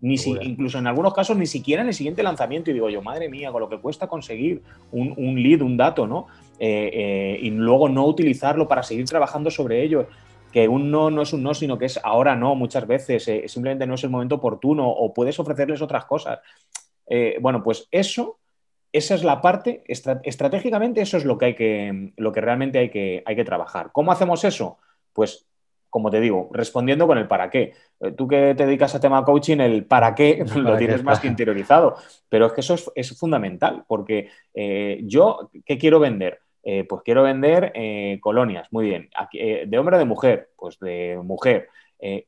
Ni 0.00 0.18
si, 0.18 0.30
incluso 0.42 0.78
en 0.78 0.86
algunos 0.86 1.14
casos 1.14 1.36
ni 1.36 1.46
siquiera 1.46 1.82
en 1.82 1.88
el 1.88 1.94
siguiente 1.94 2.22
lanzamiento. 2.22 2.70
Y 2.70 2.74
digo 2.74 2.90
yo, 2.90 3.02
madre 3.02 3.28
mía, 3.28 3.50
con 3.50 3.60
lo 3.60 3.68
que 3.68 3.78
cuesta 3.78 4.06
conseguir 4.06 4.62
un, 4.92 5.42
lead, 5.42 5.62
un 5.62 5.76
dato, 5.76 6.06
¿no? 6.06 6.26
Eh, 6.58 6.90
eh, 6.92 7.38
y 7.42 7.50
luego 7.50 7.88
no 7.88 8.06
utilizarlo 8.06 8.68
para 8.68 8.82
seguir 8.82 9.06
trabajando 9.06 9.50
sobre 9.50 9.82
ello. 9.82 10.08
Que 10.52 10.68
un 10.68 10.90
no 10.90 11.10
no 11.10 11.22
es 11.22 11.32
un 11.32 11.42
no, 11.42 11.54
sino 11.54 11.78
que 11.78 11.86
es 11.86 11.98
ahora 12.02 12.36
no, 12.36 12.54
muchas 12.54 12.86
veces. 12.86 13.24
simplemente 13.50 13.86
no 13.86 13.94
es 13.94 14.04
el 14.04 14.10
momento 14.10 14.36
oportuno 14.36 14.88
o 14.88 15.12
puedes 15.12 15.38
ofrecerles 15.38 15.82
otras 15.82 16.04
cosas. 16.04 16.40
bueno, 17.40 17.62
pues 17.62 17.88
eso 17.90 18.38
esa 18.96 19.14
es 19.14 19.24
la 19.24 19.42
parte, 19.42 19.84
estratégicamente 19.86 21.02
eso 21.02 21.18
es 21.18 21.24
lo 21.26 21.36
que, 21.36 21.44
hay 21.44 21.54
que, 21.54 22.12
lo 22.16 22.32
que 22.32 22.40
realmente 22.40 22.78
hay 22.78 22.88
que, 22.88 23.22
hay 23.26 23.36
que 23.36 23.44
trabajar. 23.44 23.90
¿Cómo 23.92 24.10
hacemos 24.10 24.42
eso? 24.44 24.78
Pues, 25.12 25.46
como 25.96 26.10
te 26.10 26.20
digo, 26.20 26.50
respondiendo 26.52 27.06
con 27.06 27.16
el 27.16 27.26
para 27.26 27.48
qué. 27.48 27.72
Eh, 28.00 28.12
tú 28.12 28.28
que 28.28 28.54
te 28.54 28.66
dedicas 28.66 28.94
a 28.94 29.00
tema 29.00 29.24
coaching, 29.24 29.60
el 29.60 29.86
para 29.86 30.14
qué 30.14 30.44
lo 30.54 30.76
tienes 30.76 31.02
más 31.02 31.20
que 31.20 31.26
interiorizado, 31.26 31.96
pero 32.28 32.44
es 32.44 32.52
que 32.52 32.60
eso 32.60 32.74
es, 32.94 33.18
fundamental, 33.18 33.82
porque 33.88 34.28
eh, 34.52 35.00
yo, 35.04 35.50
¿qué 35.64 35.78
quiero 35.78 35.98
vender? 35.98 36.40
Eh, 36.62 36.84
pues 36.84 37.00
quiero 37.02 37.22
vender 37.22 37.72
colonias, 38.20 38.70
muy 38.72 38.84
bien. 38.84 39.08
¿De 39.32 39.78
hombre 39.78 39.96
o 39.96 39.98
de 39.98 40.04
mujer? 40.04 40.50
Pues 40.54 40.78
de 40.80 41.18
mujer. 41.22 41.70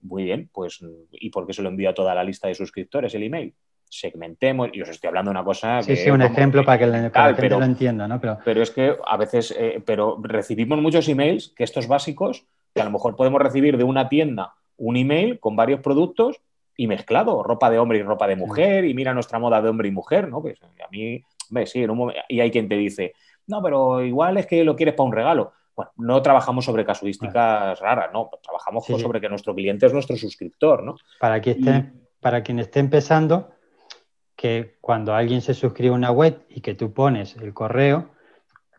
muy 0.00 0.24
bien, 0.24 0.48
pues 0.50 0.82
¿y 1.10 1.28
por 1.28 1.46
qué 1.46 1.52
se 1.52 1.60
lo 1.60 1.68
envío 1.68 1.90
a 1.90 1.94
toda 1.94 2.14
la 2.14 2.24
lista 2.24 2.48
de 2.48 2.54
suscriptores 2.54 3.14
el 3.14 3.24
email? 3.24 3.52
segmentemos, 3.90 4.70
y 4.72 4.82
os 4.82 4.88
estoy 4.88 5.08
hablando 5.08 5.30
de 5.30 5.32
una 5.32 5.44
cosa 5.44 5.82
sí, 5.82 5.96
Sí, 5.96 6.10
un 6.10 6.22
ejemplo 6.22 6.64
para 6.64 6.78
que, 6.78 6.86
la, 6.86 7.34
gente 7.34 7.48
lo 7.50 7.64
entienda, 7.64 8.08
¿no? 8.08 8.20
Pero... 8.20 8.38
pero 8.44 8.62
es 8.62 8.70
que 8.70 8.94
a 9.06 9.16
veces, 9.16 9.54
eh, 9.58 9.82
pero 9.84 10.18
recibimos 10.22 10.80
muchos 10.80 11.08
emails 11.08 11.52
que 11.56 11.64
estos 11.64 11.88
básicos, 11.88 12.46
que 12.78 12.82
a 12.82 12.84
lo 12.84 12.92
mejor 12.92 13.16
podemos 13.16 13.42
recibir 13.42 13.76
de 13.76 13.82
una 13.82 14.08
tienda 14.08 14.54
un 14.76 14.96
email 14.96 15.40
con 15.40 15.56
varios 15.56 15.80
productos 15.80 16.40
y 16.76 16.86
mezclado, 16.86 17.42
ropa 17.42 17.70
de 17.70 17.78
hombre 17.80 17.98
y 17.98 18.02
ropa 18.02 18.28
de 18.28 18.36
mujer, 18.36 18.84
y 18.84 18.94
mira 18.94 19.12
nuestra 19.12 19.40
moda 19.40 19.60
de 19.60 19.68
hombre 19.68 19.88
y 19.88 19.90
mujer, 19.90 20.28
¿no? 20.28 20.40
Pues 20.40 20.62
a 20.62 20.88
mí, 20.92 21.20
ves, 21.50 21.70
sí, 21.70 21.82
en 21.82 21.90
un 21.90 21.98
momento, 21.98 22.20
y 22.28 22.38
hay 22.38 22.52
quien 22.52 22.68
te 22.68 22.76
dice, 22.76 23.14
no, 23.48 23.60
pero 23.60 24.04
igual 24.04 24.36
es 24.36 24.46
que 24.46 24.62
lo 24.62 24.76
quieres 24.76 24.94
para 24.94 25.08
un 25.08 25.12
regalo. 25.12 25.52
Bueno, 25.74 25.90
no 25.96 26.22
trabajamos 26.22 26.64
sobre 26.64 26.84
casuísticas 26.84 27.80
raras, 27.80 28.10
¿no? 28.12 28.30
Trabajamos 28.40 28.86
sobre 28.86 29.20
que 29.20 29.28
nuestro 29.28 29.56
cliente 29.56 29.86
es 29.86 29.92
nuestro 29.92 30.16
suscriptor, 30.16 30.84
¿no? 30.84 30.94
Para, 31.18 31.40
que 31.40 31.52
esté, 31.52 31.90
para 32.20 32.44
quien 32.44 32.60
esté 32.60 32.78
empezando, 32.78 33.50
que 34.36 34.76
cuando 34.80 35.14
alguien 35.14 35.40
se 35.40 35.54
suscribe 35.54 35.92
a 35.92 35.96
una 35.96 36.12
web 36.12 36.46
y 36.48 36.60
que 36.60 36.74
tú 36.74 36.92
pones 36.92 37.34
el 37.36 37.52
correo, 37.52 38.10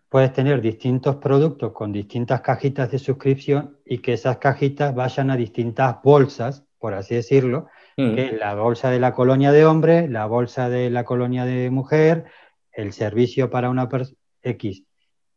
puedes 0.09 0.33
tener 0.33 0.59
distintos 0.59 1.17
productos 1.17 1.71
con 1.71 1.93
distintas 1.93 2.41
cajitas 2.41 2.91
de 2.91 2.99
suscripción 2.99 3.77
y 3.85 3.99
que 3.99 4.13
esas 4.13 4.37
cajitas 4.37 4.93
vayan 4.93 5.29
a 5.29 5.37
distintas 5.37 6.01
bolsas, 6.03 6.65
por 6.79 6.95
así 6.95 7.15
decirlo, 7.15 7.67
mm. 7.95 8.15
que 8.15 8.31
la 8.31 8.55
bolsa 8.55 8.89
de 8.89 8.99
la 8.99 9.13
colonia 9.13 9.51
de 9.51 9.65
hombre, 9.65 10.09
la 10.09 10.25
bolsa 10.25 10.67
de 10.67 10.89
la 10.89 11.05
colonia 11.05 11.45
de 11.45 11.69
mujer, 11.69 12.25
el 12.71 12.91
servicio 12.91 13.51
para 13.51 13.69
una 13.69 13.87
persona 13.87 14.17
X. 14.41 14.83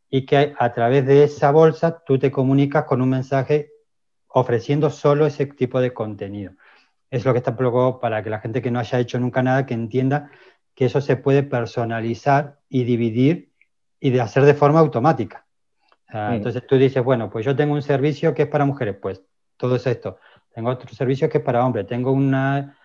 Y 0.09 0.25
que 0.25 0.53
a 0.57 0.73
través 0.73 1.05
de 1.05 1.23
esa 1.23 1.51
bolsa 1.51 2.03
tú 2.05 2.17
te 2.17 2.31
comunicas 2.31 2.85
con 2.85 3.01
un 3.01 3.09
mensaje 3.09 3.71
ofreciendo 4.27 4.89
solo 4.89 5.27
ese 5.27 5.45
tipo 5.45 5.79
de 5.79 5.93
contenido. 5.93 6.53
es 7.11 7.25
lo 7.25 7.31
que 7.31 7.37
está 7.37 7.55
luego 7.57 7.99
para 7.99 8.23
que 8.23 8.31
la 8.31 8.39
gente 8.39 8.61
que 8.63 8.71
no 8.71 8.79
haya 8.79 8.99
hecho 8.99 9.19
nunca 9.19 9.43
nada, 9.43 9.67
que 9.67 9.75
entienda 9.75 10.31
que 10.73 10.85
eso 10.85 10.99
se 10.99 11.15
puede 11.15 11.43
personalizar 11.43 12.59
y 12.69 12.85
dividir 12.85 13.52
y 14.03 14.09
de 14.09 14.19
hacer 14.19 14.43
de 14.43 14.53
forma 14.53 14.81
automática. 14.81 15.45
Entonces 16.09 16.67
tú 16.67 16.75
dices, 16.75 17.01
bueno, 17.01 17.29
pues 17.29 17.45
yo 17.45 17.55
tengo 17.55 17.73
un 17.73 17.81
servicio 17.81 18.33
que 18.33 18.43
es 18.43 18.47
para 18.49 18.65
mujeres, 18.65 18.97
pues 19.01 19.23
todo 19.55 19.77
es 19.77 19.87
esto. 19.87 20.17
Tengo 20.53 20.71
otro 20.71 20.93
servicio 20.93 21.29
que 21.29 21.37
es 21.37 21.43
para 21.43 21.65
hombres. 21.65 21.87
Tengo 21.87 22.11
una, 22.11 22.77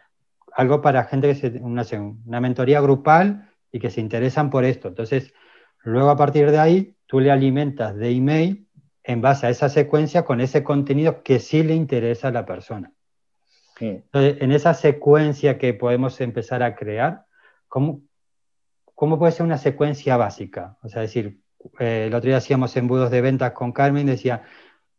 algo 0.52 0.80
para 0.80 1.02
gente 1.04 1.26
que 1.26 1.34
se, 1.34 1.48
una, 1.60 1.84
una 2.24 2.40
mentoría 2.40 2.80
grupal 2.80 3.50
y 3.72 3.80
que 3.80 3.90
se 3.90 4.00
interesan 4.00 4.48
por 4.48 4.64
esto. 4.64 4.86
Entonces, 4.86 5.34
luego 5.82 6.08
a 6.08 6.16
partir 6.16 6.52
de 6.52 6.60
ahí, 6.60 6.94
tú 7.06 7.18
le 7.18 7.32
alimentas 7.32 7.96
de 7.96 8.10
email 8.10 8.68
en 9.02 9.20
base 9.20 9.48
a 9.48 9.50
esa 9.50 9.68
secuencia 9.68 10.24
con 10.24 10.40
ese 10.40 10.62
contenido 10.62 11.24
que 11.24 11.40
sí 11.40 11.64
le 11.64 11.74
interesa 11.74 12.28
a 12.28 12.32
la 12.32 12.46
persona. 12.46 12.92
Entonces, 13.80 14.40
en 14.40 14.52
esa 14.52 14.72
secuencia 14.72 15.58
que 15.58 15.74
podemos 15.74 16.20
empezar 16.20 16.62
a 16.62 16.76
crear, 16.76 17.24
¿cómo, 17.66 18.02
¿cómo 18.98 19.16
puede 19.16 19.30
ser 19.30 19.46
una 19.46 19.58
secuencia 19.58 20.16
básica? 20.16 20.76
O 20.82 20.88
sea, 20.88 21.02
decir, 21.02 21.40
eh, 21.78 22.06
el 22.08 22.14
otro 22.14 22.26
día 22.26 22.38
hacíamos 22.38 22.76
embudos 22.76 23.12
de 23.12 23.20
ventas 23.20 23.52
con 23.52 23.70
Carmen, 23.70 24.06
decía, 24.06 24.42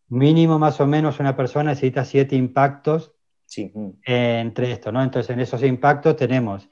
mínimo 0.07 0.57
más 0.57 0.79
o 0.79 0.87
menos 0.87 1.19
una 1.19 1.35
persona 1.35 1.71
necesita 1.71 2.05
siete 2.05 2.37
impactos 2.37 3.13
entre 4.05 4.71
esto, 4.71 4.93
¿no? 4.93 5.03
Entonces, 5.03 5.29
en 5.31 5.41
esos 5.41 5.61
impactos 5.63 6.15
tenemos 6.15 6.69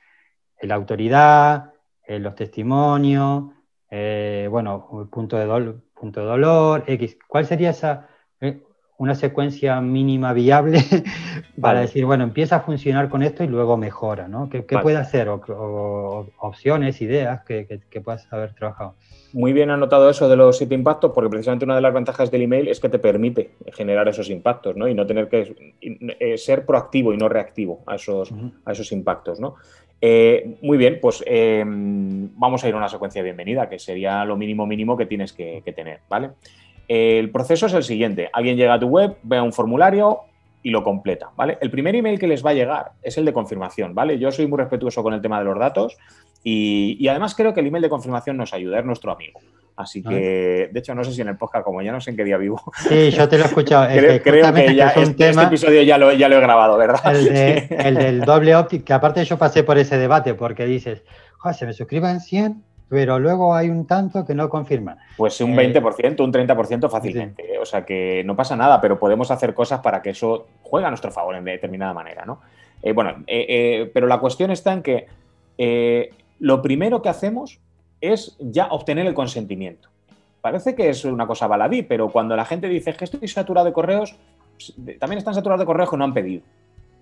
la 0.62 0.76
autoridad, 0.76 1.74
eh, 2.02 2.18
los 2.18 2.34
testimonios, 2.34 3.52
eh, 3.90 4.48
bueno, 4.50 5.10
punto 5.12 5.36
de, 5.36 5.74
punto 5.94 6.22
de 6.22 6.26
dolor, 6.26 6.86
X. 6.88 7.18
¿Cuál 7.28 7.46
sería 7.46 7.72
esa, 7.72 8.08
una 8.98 9.14
secuencia 9.14 9.80
mínima 9.80 10.34
viable 10.34 10.80
para 11.62 11.82
decir, 11.82 12.06
bueno, 12.06 12.24
empieza 12.24 12.58
a 12.58 12.60
funcionar 12.62 13.10
con 13.10 13.22
esto 13.22 13.44
y 13.44 13.48
luego 13.48 13.78
mejora, 13.78 14.28
¿no? 14.28 14.50
¿Qué, 14.50 14.64
puede 14.64 14.98
hacer? 14.98 15.30
O, 15.30 16.28
opciones, 16.40 17.00
ideas 17.02 17.44
que, 17.44 17.82
que, 17.90 18.02
puedas 18.02 18.32
haber 18.34 18.54
trabajado. 18.54 18.96
Muy 19.34 19.54
bien 19.54 19.70
anotado 19.70 20.10
eso 20.10 20.28
de 20.28 20.36
los 20.36 20.58
siete 20.58 20.74
impactos, 20.74 21.12
porque 21.14 21.30
precisamente 21.30 21.66
una 21.66 21.76
de 21.76 21.82
las 21.82 21.94
ventajas 21.94 22.32
del 22.32 22.42
email 22.42 22.68
es 22.70 22.80
que 22.80 22.90
te 22.90 22.98
permite 22.98 23.52
generar 23.72 24.08
esos 24.08 24.30
impactos, 24.32 24.76
¿no? 24.76 24.88
Y 24.88 24.96
no 24.96 25.06
tener 25.06 25.28
que 25.28 25.56
eh, 25.82 26.38
ser 26.38 26.66
proactivo 26.66 27.14
y 27.14 27.18
no 27.18 27.30
reactivo 27.30 27.84
a 27.86 27.96
esos, 27.96 28.34
a 28.66 28.72
esos 28.72 28.92
impactos, 28.92 29.40
¿no? 29.40 29.56
Eh, 30.02 30.58
muy 30.62 30.78
bien, 30.78 31.00
pues 31.02 31.24
em, 31.26 32.30
vamos 32.36 32.64
a 32.64 32.70
ir 32.70 32.74
a 32.74 32.78
una 32.78 32.90
secuencia 32.90 33.22
de 33.22 33.26
bienvenida, 33.26 33.68
que 33.70 33.80
sería 33.80 34.26
lo 34.26 34.38
mínimo 34.38 34.66
mínimo 34.66 34.96
que 34.96 35.06
tienes 35.06 35.34
que, 35.34 35.62
que 35.66 35.74
tener, 35.74 36.02
¿vale? 36.08 36.32
El 36.88 37.32
proceso 37.32 37.66
es 37.66 37.74
el 37.74 37.84
siguiente. 37.84 38.30
Alguien 38.32 38.56
llega 38.56 38.76
a 38.76 38.80
tu 38.80 38.88
web, 38.88 39.18
ve 39.24 39.42
un 39.42 39.52
formulario 39.52 40.22
y 40.64 40.70
lo 40.70 40.84
completa, 40.84 41.30
¿vale? 41.36 41.58
El 41.62 41.70
primer 41.70 41.96
email 41.96 42.20
que 42.20 42.28
les 42.28 42.46
va 42.46 42.50
a 42.50 42.54
llegar 42.54 42.92
es 43.02 43.18
el 43.18 43.26
de 43.26 43.34
confirmación, 43.34 43.94
¿vale? 43.94 44.18
Yo 44.20 44.32
soy 44.32 44.48
muy 44.48 44.58
respetuoso 44.58 45.04
con 45.04 45.14
el 45.14 45.22
tema 45.22 45.40
de 45.40 45.46
los 45.46 45.58
datos 45.58 45.98
y, 46.44 47.08
además 47.08 47.36
creo 47.36 47.54
que 47.54 47.60
el 47.60 47.68
email 47.68 47.82
de 47.82 47.90
confirmación 47.90 48.38
nos 48.38 48.54
ayuda, 48.54 48.80
es 48.80 48.86
nuestro 48.86 49.12
amigo. 49.12 49.40
Así 49.76 50.02
que, 50.02 50.70
de 50.72 50.80
hecho, 50.80 50.96
no 50.96 51.04
sé 51.04 51.12
si 51.12 51.22
en 51.22 51.28
el 51.28 51.38
podcast, 51.38 51.64
como 51.64 51.84
ya 51.84 51.92
no 51.92 52.02
sé 52.02 52.10
en 52.10 52.18
qué 52.18 52.24
día 52.24 52.38
vivo. 52.38 52.60
Sí, 52.90 53.12
yo 53.12 53.30
te 53.30 53.38
lo 53.38 53.44
he 53.44 53.48
escuchado. 53.48 53.88
creo, 54.24 54.54
que, 54.54 54.76
ya, 54.76 54.90
este, 54.90 55.30
este, 55.30 55.44
episodio 55.44 55.84
ya 55.84 56.00
lo, 56.00 56.12
ya 56.14 56.28
lo 56.28 56.38
he 56.38 56.42
grabado, 56.42 56.78
¿verdad? 56.78 57.16
El, 57.16 57.96
del 57.96 58.22
doble 58.22 58.56
opt, 58.56 58.84
que 58.84 58.94
aparte 58.94 59.24
yo 59.24 59.38
pasé 59.38 59.64
por 59.64 59.78
ese 59.78 59.98
debate, 59.98 60.34
porque 60.34 60.66
dices, 60.66 61.04
se 61.54 61.66
me 61.66 61.74
suscriban 61.74 62.22
100 62.22 62.64
pero 62.90 63.20
luego 63.20 63.54
hay 63.54 63.70
un 63.70 63.86
tanto 63.86 64.26
que 64.26 64.34
no 64.34 64.50
confirma. 64.50 64.98
Pues 65.18 65.42
un 65.42 65.56
20%, 65.56 66.20
eh, 66.20 66.24
un 66.24 66.32
30% 66.32 66.90
fácilmente. 66.90 67.56
¿eh? 67.56 67.60
O 67.60 67.66
sea 67.66 67.86
que 67.86 68.24
no 68.26 68.36
pasa 68.36 68.56
nada, 68.56 68.80
pero 68.80 68.98
podemos 69.00 69.30
hacer 69.32 69.54
cosas 69.54 69.82
para 69.82 70.02
que 70.02 70.12
eso 70.12 70.48
juegue 70.64 70.88
a 70.88 70.90
nuestro 70.90 71.12
favor 71.12 71.36
en 71.36 71.44
determinada 71.44 71.94
manera, 71.94 72.26
¿no? 72.26 72.42
Eh, 72.82 72.94
bueno, 72.94 73.24
pero 73.26 74.08
la 74.08 74.20
cuestión 74.20 74.52
está 74.52 74.72
en 74.72 74.84
que 74.84 75.08
lo 76.40 76.62
primero 76.62 77.02
que 77.02 77.10
hacemos 77.10 77.60
es 78.00 78.38
ya 78.40 78.68
obtener 78.68 79.08
el 79.08 79.16
consentimiento. 79.16 79.90
Parece 80.42 80.76
que 80.76 80.90
es 80.90 81.04
una 81.04 81.26
cosa 81.26 81.48
baladí, 81.48 81.82
pero 81.82 82.10
cuando 82.10 82.36
la 82.36 82.46
gente 82.46 82.70
dice 82.70 82.94
que 82.94 83.06
estoy 83.06 83.28
saturado 83.28 83.66
de 83.66 83.74
correos, 83.74 84.16
pues, 84.54 84.74
también 85.00 85.18
están 85.18 85.34
saturados 85.34 85.60
de 85.60 85.66
correos 85.66 85.90
que 85.90 85.98
no 85.98 86.04
han 86.04 86.14
pedido. 86.14 86.44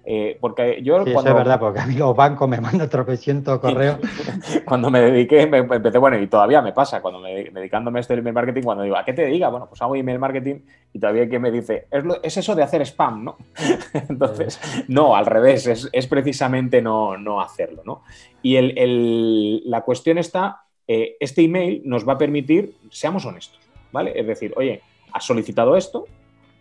Eh, 0.08 0.38
porque 0.40 0.84
yo 0.84 1.04
sí, 1.04 1.12
cuando... 1.14 1.30
Eso 1.32 1.40
es 1.40 1.44
verdad, 1.44 1.60
porque 1.60 1.80
a 1.80 1.88
mí 1.88 1.96
los 1.96 2.16
bancos 2.16 2.48
me 2.48 2.62
mandan 2.62 2.88
tropecientos 2.88 3.60
correos. 3.60 3.98
cuando 4.66 4.92
me 4.92 5.02
dediqué, 5.02 5.48
me 5.48 5.58
empecé, 5.58 5.98
bueno, 5.98 6.20
y 6.20 6.28
todavía 6.28 6.62
me 6.62 6.74
pasa, 6.74 7.02
cuando 7.02 7.20
me 7.20 7.46
dedicándome 7.46 8.00
a 8.00 8.02
este 8.02 8.14
email 8.14 8.34
marketing, 8.36 8.62
cuando 8.62 8.84
digo, 8.84 8.98
¿a 8.98 9.04
qué 9.04 9.14
te 9.14 9.26
diga? 9.26 9.50
Bueno, 9.50 9.68
pues 9.68 9.82
hago 9.82 9.96
email 9.96 10.20
marketing 10.20 10.58
y 10.94 11.00
todavía 11.00 11.24
hay 11.24 11.30
quien 11.30 11.42
me 11.42 11.50
dice, 11.50 11.88
es, 12.22 12.38
eso 12.38 12.54
de 12.54 12.62
hacer 12.62 12.84
spam, 12.84 13.24
¿no? 13.24 13.38
Entonces, 14.10 14.60
no, 14.88 15.16
al 15.16 15.26
revés, 15.26 15.90
es, 15.92 16.08
precisamente 16.08 16.84
no, 16.84 17.18
no, 17.18 17.42
hacerlo, 17.42 17.82
¿no? 17.84 18.04
Y 18.44 18.58
el, 18.58 19.64
la 19.66 19.82
cuestión 19.82 20.20
está, 20.20 20.66
eh, 20.88 21.18
este 21.20 21.42
email 21.42 21.82
nos 21.84 22.08
va 22.08 22.14
a 22.14 22.18
permitir, 22.20 22.76
seamos 22.92 23.26
honestos, 23.26 23.60
¿vale? 23.92 24.14
Es 24.16 24.28
decir, 24.28 24.54
oye, 24.56 24.82
has 25.12 25.24
solicitado 25.24 25.76
esto 25.76 26.06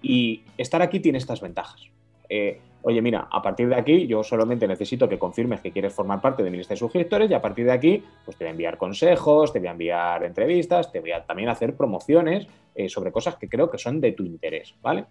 y 0.00 0.44
estar 0.56 0.80
aquí 0.80 1.00
tiene 1.00 1.18
estas 1.18 1.42
ventajas. 1.42 1.90
Eh, 2.30 2.60
oye, 2.84 3.00
mira, 3.00 3.28
a 3.30 3.40
partir 3.40 3.68
de 3.68 3.76
aquí 3.76 4.06
yo 4.06 4.22
solamente 4.22 4.68
necesito 4.68 5.08
que 5.08 5.18
confirmes 5.18 5.60
que 5.60 5.72
quieres 5.72 5.92
formar 5.92 6.20
parte 6.20 6.42
de 6.42 6.50
mi 6.50 6.58
lista 6.58 6.74
de 6.74 6.78
suscriptores 6.78 7.30
y 7.30 7.34
a 7.34 7.40
partir 7.40 7.64
de 7.64 7.72
aquí, 7.72 8.04
pues 8.24 8.36
te 8.36 8.44
voy 8.44 8.48
a 8.48 8.52
enviar 8.52 8.76
consejos, 8.76 9.52
te 9.52 9.58
voy 9.58 9.68
a 9.68 9.72
enviar 9.72 10.22
entrevistas, 10.22 10.92
te 10.92 11.00
voy 11.00 11.12
a 11.12 11.24
también 11.24 11.48
hacer 11.48 11.74
promociones 11.76 12.46
eh, 12.74 12.90
sobre 12.90 13.10
cosas 13.10 13.36
que 13.36 13.48
creo 13.48 13.70
que 13.70 13.78
son 13.78 14.02
de 14.02 14.12
tu 14.12 14.24
interés, 14.24 14.74
¿vale? 14.82 15.06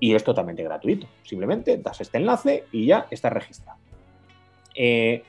Y 0.00 0.14
es 0.14 0.24
totalmente 0.24 0.62
gratuito. 0.62 1.06
Simplemente 1.22 1.76
das 1.76 2.00
este 2.00 2.16
enlace 2.16 2.64
y 2.72 2.86
ya 2.86 3.06
estás 3.10 3.32
registrado. 3.32 3.78
Eh, 4.74 5.22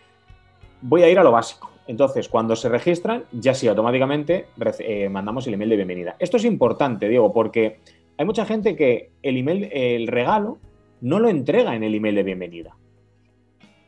voy 0.81 1.03
a 1.03 1.09
ir 1.09 1.19
a 1.19 1.23
lo 1.23 1.33
básico. 1.33 1.69
Entonces, 1.87 2.29
cuando 2.29 2.55
se 2.55 2.69
registran, 2.69 3.25
ya 3.33 3.53
sí, 3.53 3.67
automáticamente 3.67 4.45
eh, 4.79 5.09
mandamos 5.09 5.47
el 5.47 5.55
email 5.55 5.71
de 5.71 5.75
bienvenida. 5.75 6.15
Esto 6.19 6.37
es 6.37 6.45
importante, 6.45 7.09
Diego, 7.09 7.33
porque 7.33 7.79
hay 8.17 8.25
mucha 8.25 8.45
gente 8.45 8.77
que 8.77 9.09
el 9.21 9.37
email, 9.37 9.69
el 9.73 10.07
regalo, 10.07 10.59
no 11.01 11.19
lo 11.19 11.29
entrega 11.29 11.75
en 11.75 11.83
el 11.83 11.95
email 11.95 12.15
de 12.15 12.23
bienvenida. 12.23 12.75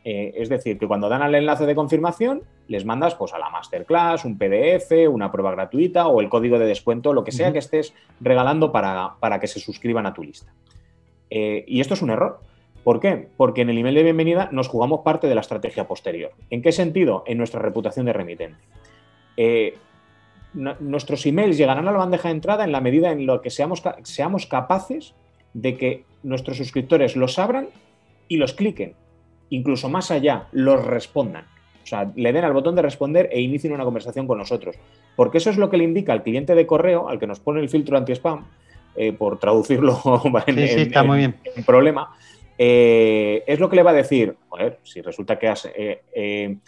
Eh, 0.03 0.33
es 0.35 0.49
decir, 0.49 0.79
que 0.79 0.87
cuando 0.87 1.09
dan 1.09 1.21
al 1.21 1.35
enlace 1.35 1.65
de 1.65 1.75
confirmación, 1.75 2.41
les 2.67 2.85
mandas 2.85 3.15
pues, 3.15 3.33
a 3.33 3.39
la 3.39 3.49
masterclass, 3.49 4.25
un 4.25 4.37
PDF, 4.37 4.91
una 5.09 5.31
prueba 5.31 5.51
gratuita 5.51 6.07
o 6.07 6.21
el 6.21 6.29
código 6.29 6.57
de 6.57 6.65
descuento, 6.65 7.13
lo 7.13 7.23
que 7.23 7.31
sea 7.31 7.53
que 7.53 7.59
estés 7.59 7.93
regalando 8.19 8.71
para, 8.71 9.39
que 9.39 9.47
se 9.47 9.59
suscriban 9.59 10.05
a 10.05 10.13
tu 10.13 10.23
lista. 10.23 10.51
Eh, 11.29 11.63
y 11.67 11.81
esto 11.81 11.93
es 11.93 12.01
un 12.01 12.09
error. 12.09 12.39
¿Por 12.83 12.99
qué? 12.99 13.27
Porque 13.37 13.61
en 13.61 13.69
el 13.69 13.77
email 13.77 13.93
de 13.93 14.03
bienvenida 14.03 14.49
nos 14.51 14.67
jugamos 14.67 15.01
parte 15.01 15.27
de 15.27 15.35
la 15.35 15.41
estrategia 15.41 15.87
posterior. 15.87 16.31
¿En 16.49 16.63
qué 16.63 16.71
sentido? 16.71 17.23
En 17.27 17.37
nuestra 17.37 17.61
reputación 17.61 18.07
de 18.07 18.13
remitente. 18.13 18.57
Eh, 19.37 19.77
nuestros 20.53 21.25
emails 21.25 21.57
llegarán 21.57 21.87
a 21.87 21.91
la 21.91 21.99
bandeja 21.99 22.27
de 22.27 22.33
entrada 22.33 22.63
en 22.63 22.71
la 22.71 22.81
medida 22.81 23.11
en 23.11 23.25
la 23.25 23.41
que 23.41 23.49
seamos, 23.49 23.83
seamos 24.03 24.47
capaces 24.47 25.13
de 25.53 25.77
que 25.77 26.05
nuestros 26.23 26.57
suscriptores 26.57 27.15
los 27.15 27.39
abran 27.39 27.69
y 28.27 28.37
los 28.37 28.53
cliquen, 28.53 28.95
incluso 29.49 29.89
más 29.89 30.11
allá, 30.11 30.47
los 30.51 30.85
respondan. 30.85 31.45
O 31.83 31.85
sea, 31.85 32.11
le 32.15 32.31
den 32.31 32.45
al 32.45 32.53
botón 32.53 32.75
de 32.75 32.81
responder 32.81 33.29
e 33.31 33.41
inicien 33.41 33.73
una 33.73 33.83
conversación 33.83 34.27
con 34.27 34.37
nosotros. 34.37 34.75
Porque 35.15 35.39
eso 35.39 35.49
es 35.49 35.57
lo 35.57 35.69
que 35.69 35.77
le 35.77 35.83
indica 35.83 36.13
al 36.13 36.23
cliente 36.23 36.55
de 36.55 36.67
correo, 36.67 37.09
al 37.09 37.19
que 37.19 37.27
nos 37.27 37.39
pone 37.39 37.59
el 37.59 37.69
filtro 37.69 37.97
anti-spam, 37.97 38.45
eh, 38.95 39.13
por 39.13 39.39
traducirlo 39.39 39.99
en, 40.47 41.65
problema, 41.65 42.15
eh, 42.57 43.43
es 43.47 43.59
lo 43.59 43.69
que 43.69 43.75
le 43.77 43.83
va 43.83 43.91
a 43.91 43.95
decir, 43.95 44.35
joder, 44.49 44.79
si 44.83 45.01
resulta 45.01 45.39
que 45.39 45.53
eh, 46.13 46.59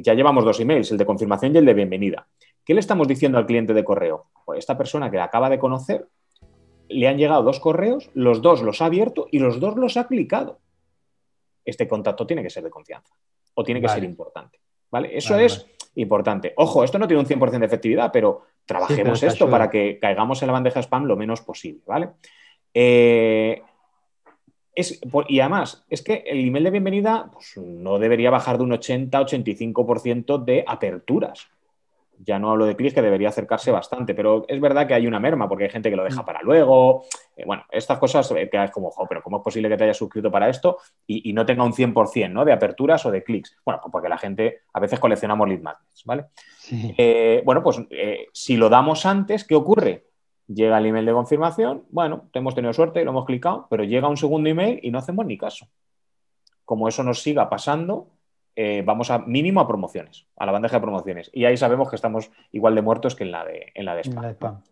ya 0.00 0.14
llevamos 0.14 0.44
dos 0.44 0.58
emails, 0.60 0.90
el 0.90 0.98
de 0.98 1.06
confirmación 1.06 1.54
y 1.54 1.58
el 1.58 1.66
de 1.66 1.74
bienvenida. 1.74 2.26
¿Qué 2.64 2.74
le 2.74 2.80
estamos 2.80 3.08
diciendo 3.08 3.38
al 3.38 3.46
cliente 3.46 3.74
de 3.74 3.84
correo? 3.84 4.26
Pues 4.44 4.58
esta 4.58 4.76
persona 4.76 5.10
que 5.10 5.20
acaba 5.20 5.48
de 5.48 5.58
conocer 5.58 6.06
le 6.88 7.08
han 7.08 7.18
llegado 7.18 7.42
dos 7.42 7.60
correos, 7.60 8.10
los 8.14 8.42
dos 8.42 8.62
los 8.62 8.82
ha 8.82 8.86
abierto 8.86 9.28
y 9.30 9.38
los 9.38 9.60
dos 9.60 9.76
los 9.76 9.96
ha 9.96 10.06
clicado. 10.06 10.58
Este 11.64 11.86
contacto 11.86 12.26
tiene 12.26 12.42
que 12.42 12.50
ser 12.50 12.64
de 12.64 12.70
confianza 12.70 13.14
o 13.54 13.64
tiene 13.64 13.80
que 13.80 13.88
ser 13.88 14.04
importante. 14.04 14.60
¿vale? 14.90 15.16
Eso 15.16 15.36
es 15.38 15.66
importante. 15.96 16.54
Ojo, 16.56 16.84
esto 16.84 16.98
no 16.98 17.06
tiene 17.06 17.20
un 17.20 17.26
100% 17.26 17.58
de 17.58 17.66
efectividad, 17.66 18.10
pero 18.12 18.42
trabajemos 18.64 19.22
esto 19.22 19.50
para 19.50 19.68
que 19.68 19.98
caigamos 19.98 20.40
en 20.42 20.46
la 20.46 20.52
bandeja 20.52 20.80
spam 20.80 21.04
lo 21.04 21.16
menos 21.16 21.40
posible. 21.42 21.82
¿vale? 21.86 22.10
Eh, 22.72 23.62
y 25.28 25.40
además, 25.40 25.84
es 25.90 26.02
que 26.02 26.22
el 26.26 26.46
email 26.46 26.64
de 26.64 26.70
bienvenida 26.70 27.30
pues, 27.32 27.56
no 27.56 27.98
debería 27.98 28.30
bajar 28.30 28.58
de 28.58 28.64
un 28.64 28.70
80-85% 28.70 30.44
de 30.44 30.64
aperturas 30.66 31.48
ya 32.20 32.38
no 32.38 32.50
hablo 32.50 32.66
de 32.66 32.76
clics, 32.76 32.94
que 32.94 33.02
debería 33.02 33.28
acercarse 33.28 33.70
bastante, 33.70 34.14
pero 34.14 34.44
es 34.48 34.60
verdad 34.60 34.86
que 34.86 34.94
hay 34.94 35.06
una 35.06 35.20
merma, 35.20 35.48
porque 35.48 35.64
hay 35.64 35.70
gente 35.70 35.90
que 35.90 35.96
lo 35.96 36.04
deja 36.04 36.22
mm. 36.22 36.24
para 36.24 36.42
luego. 36.42 37.04
Eh, 37.36 37.44
bueno, 37.46 37.64
estas 37.70 37.98
cosas 37.98 38.30
eh, 38.32 38.48
que 38.50 38.62
es 38.62 38.70
como, 38.70 38.92
pero 39.08 39.22
¿cómo 39.22 39.38
es 39.38 39.42
posible 39.42 39.68
que 39.68 39.76
te 39.76 39.84
hayas 39.84 39.96
suscrito 39.96 40.30
para 40.30 40.48
esto 40.48 40.78
y, 41.06 41.32
no 41.32 41.46
tenga 41.46 41.64
un 41.64 41.72
100% 41.72 42.30
¿no? 42.30 42.44
de 42.44 42.52
aperturas 42.52 43.04
o 43.06 43.10
de 43.10 43.22
clics? 43.22 43.56
Bueno, 43.64 43.80
pues 43.82 43.92
porque 43.92 44.08
la 44.08 44.18
gente, 44.18 44.62
a 44.72 44.80
veces 44.80 44.98
coleccionamos 44.98 45.48
lead 45.48 45.60
magnets, 45.60 46.04
¿vale? 46.04 46.26
Eh, 46.70 47.42
bueno, 47.44 47.62
pues 47.62 47.80
si 48.32 48.56
lo 48.56 48.68
damos 48.68 49.06
antes, 49.06 49.44
¿qué 49.44 49.54
ocurre? 49.54 50.06
Llega 50.48 50.78
el 50.78 50.86
email 50.86 51.06
de 51.06 51.12
confirmación, 51.12 51.84
bueno, 51.90 52.28
hemos 52.32 52.54
tenido 52.54 52.72
suerte, 52.72 53.04
lo 53.04 53.10
hemos 53.10 53.26
clicado, 53.26 53.66
pero 53.70 53.84
llega 53.84 54.08
un 54.08 54.16
segundo 54.16 54.48
email 54.48 54.80
y 54.82 54.90
no 54.90 54.98
hacemos 54.98 55.26
ni 55.26 55.36
caso. 55.36 55.68
como 56.64 56.88
eso 56.88 57.02
nos 57.02 57.22
siga 57.22 57.48
pasando, 57.48 58.08
eh, 58.60 58.82
vamos 58.84 59.08
a 59.12 59.20
mínimo 59.20 59.60
a 59.60 59.68
promociones, 59.68 60.26
a 60.36 60.44
la 60.44 60.50
bandeja 60.50 60.78
de 60.78 60.80
promociones. 60.80 61.30
Y 61.32 61.44
ahí 61.44 61.56
sabemos 61.56 61.88
que 61.88 61.94
estamos 61.94 62.32
igual 62.50 62.74
de 62.74 62.82
muertos 62.82 63.14
que 63.14 63.22
en 63.22 63.30
la 63.30 63.44
de, 63.44 63.70
en 63.72 63.84
la 63.84 63.94
de 63.94 64.00
spam. 64.00 64.62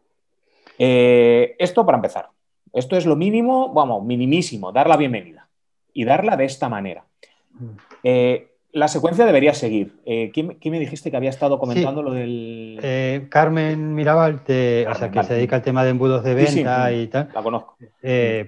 Eh, 0.77 1.55
esto 1.61 1.87
para 1.87 1.99
empezar. 1.99 2.31
Esto 2.73 2.97
es 2.97 3.07
lo 3.07 3.15
mínimo, 3.15 3.73
vamos, 3.73 4.05
minimísimo, 4.05 4.73
dar 4.73 4.89
la 4.89 4.97
bienvenida. 4.97 5.47
Y 5.93 6.05
darla 6.05 6.37
de 6.37 6.47
esta 6.47 6.69
manera. 6.69 7.05
Mm. 7.53 7.67
Eh, 8.03 8.49
la 8.73 8.89
secuencia 8.89 9.25
debería 9.25 9.55
seguir. 9.55 9.95
¿quién, 10.05 10.59
me 10.65 10.81
dijiste 10.81 11.13
que 11.13 11.17
había 11.17 11.31
estado 11.31 11.57
comentando 11.57 12.03
lo 12.03 12.13
del. 12.13 13.29
Carmen 13.31 13.95
Mirabal, 13.95 14.41
o 14.43 14.95
sea, 14.95 15.11
que 15.13 15.23
se 15.23 15.35
dedica 15.35 15.57
al 15.57 15.63
tema 15.63 15.85
de 15.85 15.91
embudos 15.91 16.25
de 16.25 16.35
venta 16.35 16.93
y 16.93 17.07
tal. 17.07 17.31
La 17.33 17.43
conozco. 17.43 17.79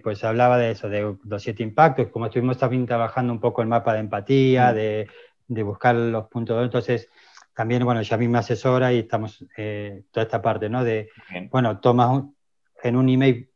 pues 0.02 0.24
hablaba 0.24 0.58
de 0.58 0.72
eso, 0.72 0.88
de 0.88 1.16
los 1.24 1.42
siete 1.42 1.62
impactos, 1.62 2.08
como 2.08 2.26
estuvimos 2.26 2.58
también 2.58 2.84
trabajando 2.84 3.32
un 3.32 3.40
poco 3.40 3.62
el 3.62 3.68
mapa 3.68 3.94
de 3.94 4.00
empatía, 4.00 4.72
mm. 4.72 4.74
de 4.74 5.08
de 5.48 5.62
buscar 5.62 5.94
los 5.94 6.28
puntos. 6.28 6.62
Entonces, 6.62 7.08
también, 7.54 7.84
bueno, 7.84 8.00
ya 8.02 8.14
a 8.14 8.18
mí 8.18 8.28
me 8.28 8.38
asesora 8.38 8.92
y 8.92 9.00
estamos 9.00 9.44
eh, 9.56 10.02
toda 10.12 10.24
esta 10.24 10.40
parte, 10.40 10.68
¿no? 10.68 10.84
De, 10.84 11.08
bueno, 11.50 11.80
tomas 11.80 12.22
en 12.82 12.96
un 12.96 13.08
email 13.08 13.50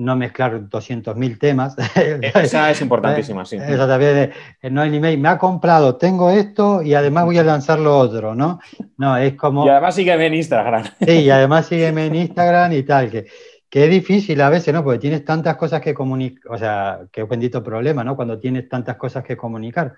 no 0.00 0.16
mezclar 0.16 0.58
200.000 0.68 1.38
temas. 1.38 1.76
Esa 2.22 2.70
es 2.70 2.80
importantísima, 2.80 3.44
sí. 3.44 3.56
Eso 3.56 3.86
también, 3.86 4.32
no 4.70 4.82
en 4.82 4.94
email, 4.94 5.18
me 5.18 5.28
ha 5.28 5.38
comprado, 5.38 5.96
tengo 5.96 6.30
esto 6.30 6.80
y 6.82 6.94
además 6.94 7.26
voy 7.26 7.38
a 7.38 7.44
lanzar 7.44 7.78
lo 7.78 7.98
otro, 7.98 8.34
¿no? 8.34 8.60
No, 8.96 9.16
es 9.16 9.34
como... 9.34 9.66
Y 9.66 9.68
además 9.68 9.94
sígueme 9.94 10.26
en 10.26 10.34
Instagram. 10.34 10.84
Sí, 11.06 11.12
y 11.12 11.30
además 11.30 11.66
sígueme 11.66 12.06
en 12.06 12.14
Instagram 12.14 12.72
y 12.72 12.82
tal, 12.82 13.10
que, 13.10 13.26
que 13.68 13.84
es 13.84 13.90
difícil 13.90 14.40
a 14.40 14.48
veces, 14.48 14.72
¿no? 14.72 14.82
Porque 14.82 14.98
tienes 14.98 15.24
tantas 15.24 15.56
cosas 15.56 15.80
que 15.80 15.92
comunicar, 15.92 16.52
o 16.52 16.56
sea, 16.56 17.00
que 17.12 17.20
es 17.20 17.24
un 17.24 17.30
bendito 17.30 17.62
problema, 17.62 18.02
¿no? 18.02 18.16
Cuando 18.16 18.38
tienes 18.38 18.68
tantas 18.68 18.96
cosas 18.96 19.22
que 19.22 19.36
comunicar 19.36 19.94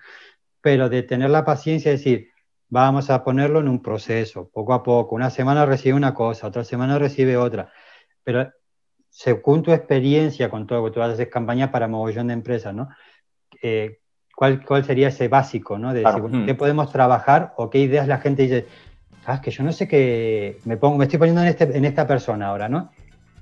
pero 0.63 0.87
de 0.87 1.03
tener 1.03 1.29
la 1.29 1.43
paciencia 1.43 1.91
de 1.91 1.97
decir, 1.97 2.29
vamos 2.69 3.09
a 3.09 3.21
ponerlo 3.21 3.59
en 3.59 3.67
un 3.67 3.81
proceso, 3.81 4.49
poco 4.49 4.73
a 4.73 4.81
poco. 4.81 5.13
Una 5.13 5.29
semana 5.29 5.65
recibe 5.65 5.93
una 5.93 6.13
cosa, 6.13 6.47
otra 6.47 6.63
semana 6.63 6.97
recibe 6.97 7.35
otra. 7.35 7.69
Pero 8.23 8.49
según 9.09 9.61
tu 9.61 9.73
experiencia 9.73 10.49
con 10.49 10.65
todo, 10.65 10.89
tú 10.89 11.01
haces 11.01 11.27
campañas 11.27 11.69
para 11.69 11.89
mogollón 11.89 12.27
de 12.27 12.33
empresas, 12.33 12.73
¿no? 12.73 12.87
Eh, 13.61 13.99
¿cuál, 14.33 14.63
¿cuál, 14.63 14.85
sería 14.85 15.09
ese 15.09 15.27
básico, 15.27 15.77
¿no? 15.77 15.93
De 15.93 15.99
decir, 15.99 16.23
hmm. 16.23 16.45
¿qué 16.45 16.55
podemos 16.55 16.89
trabajar 16.93 17.53
o 17.57 17.69
qué 17.69 17.79
ideas 17.79 18.07
la 18.07 18.19
gente 18.19 18.43
dice? 18.43 18.65
Ah, 19.25 19.41
que 19.41 19.51
yo 19.51 19.65
no 19.65 19.73
sé 19.73 19.85
qué, 19.89 20.59
me, 20.63 20.77
pongo, 20.77 20.97
me 20.97 21.03
estoy 21.03 21.19
poniendo 21.19 21.41
en, 21.41 21.49
este, 21.49 21.77
en 21.77 21.83
esta 21.83 22.07
persona 22.07 22.47
ahora, 22.47 22.69
¿no? 22.69 22.89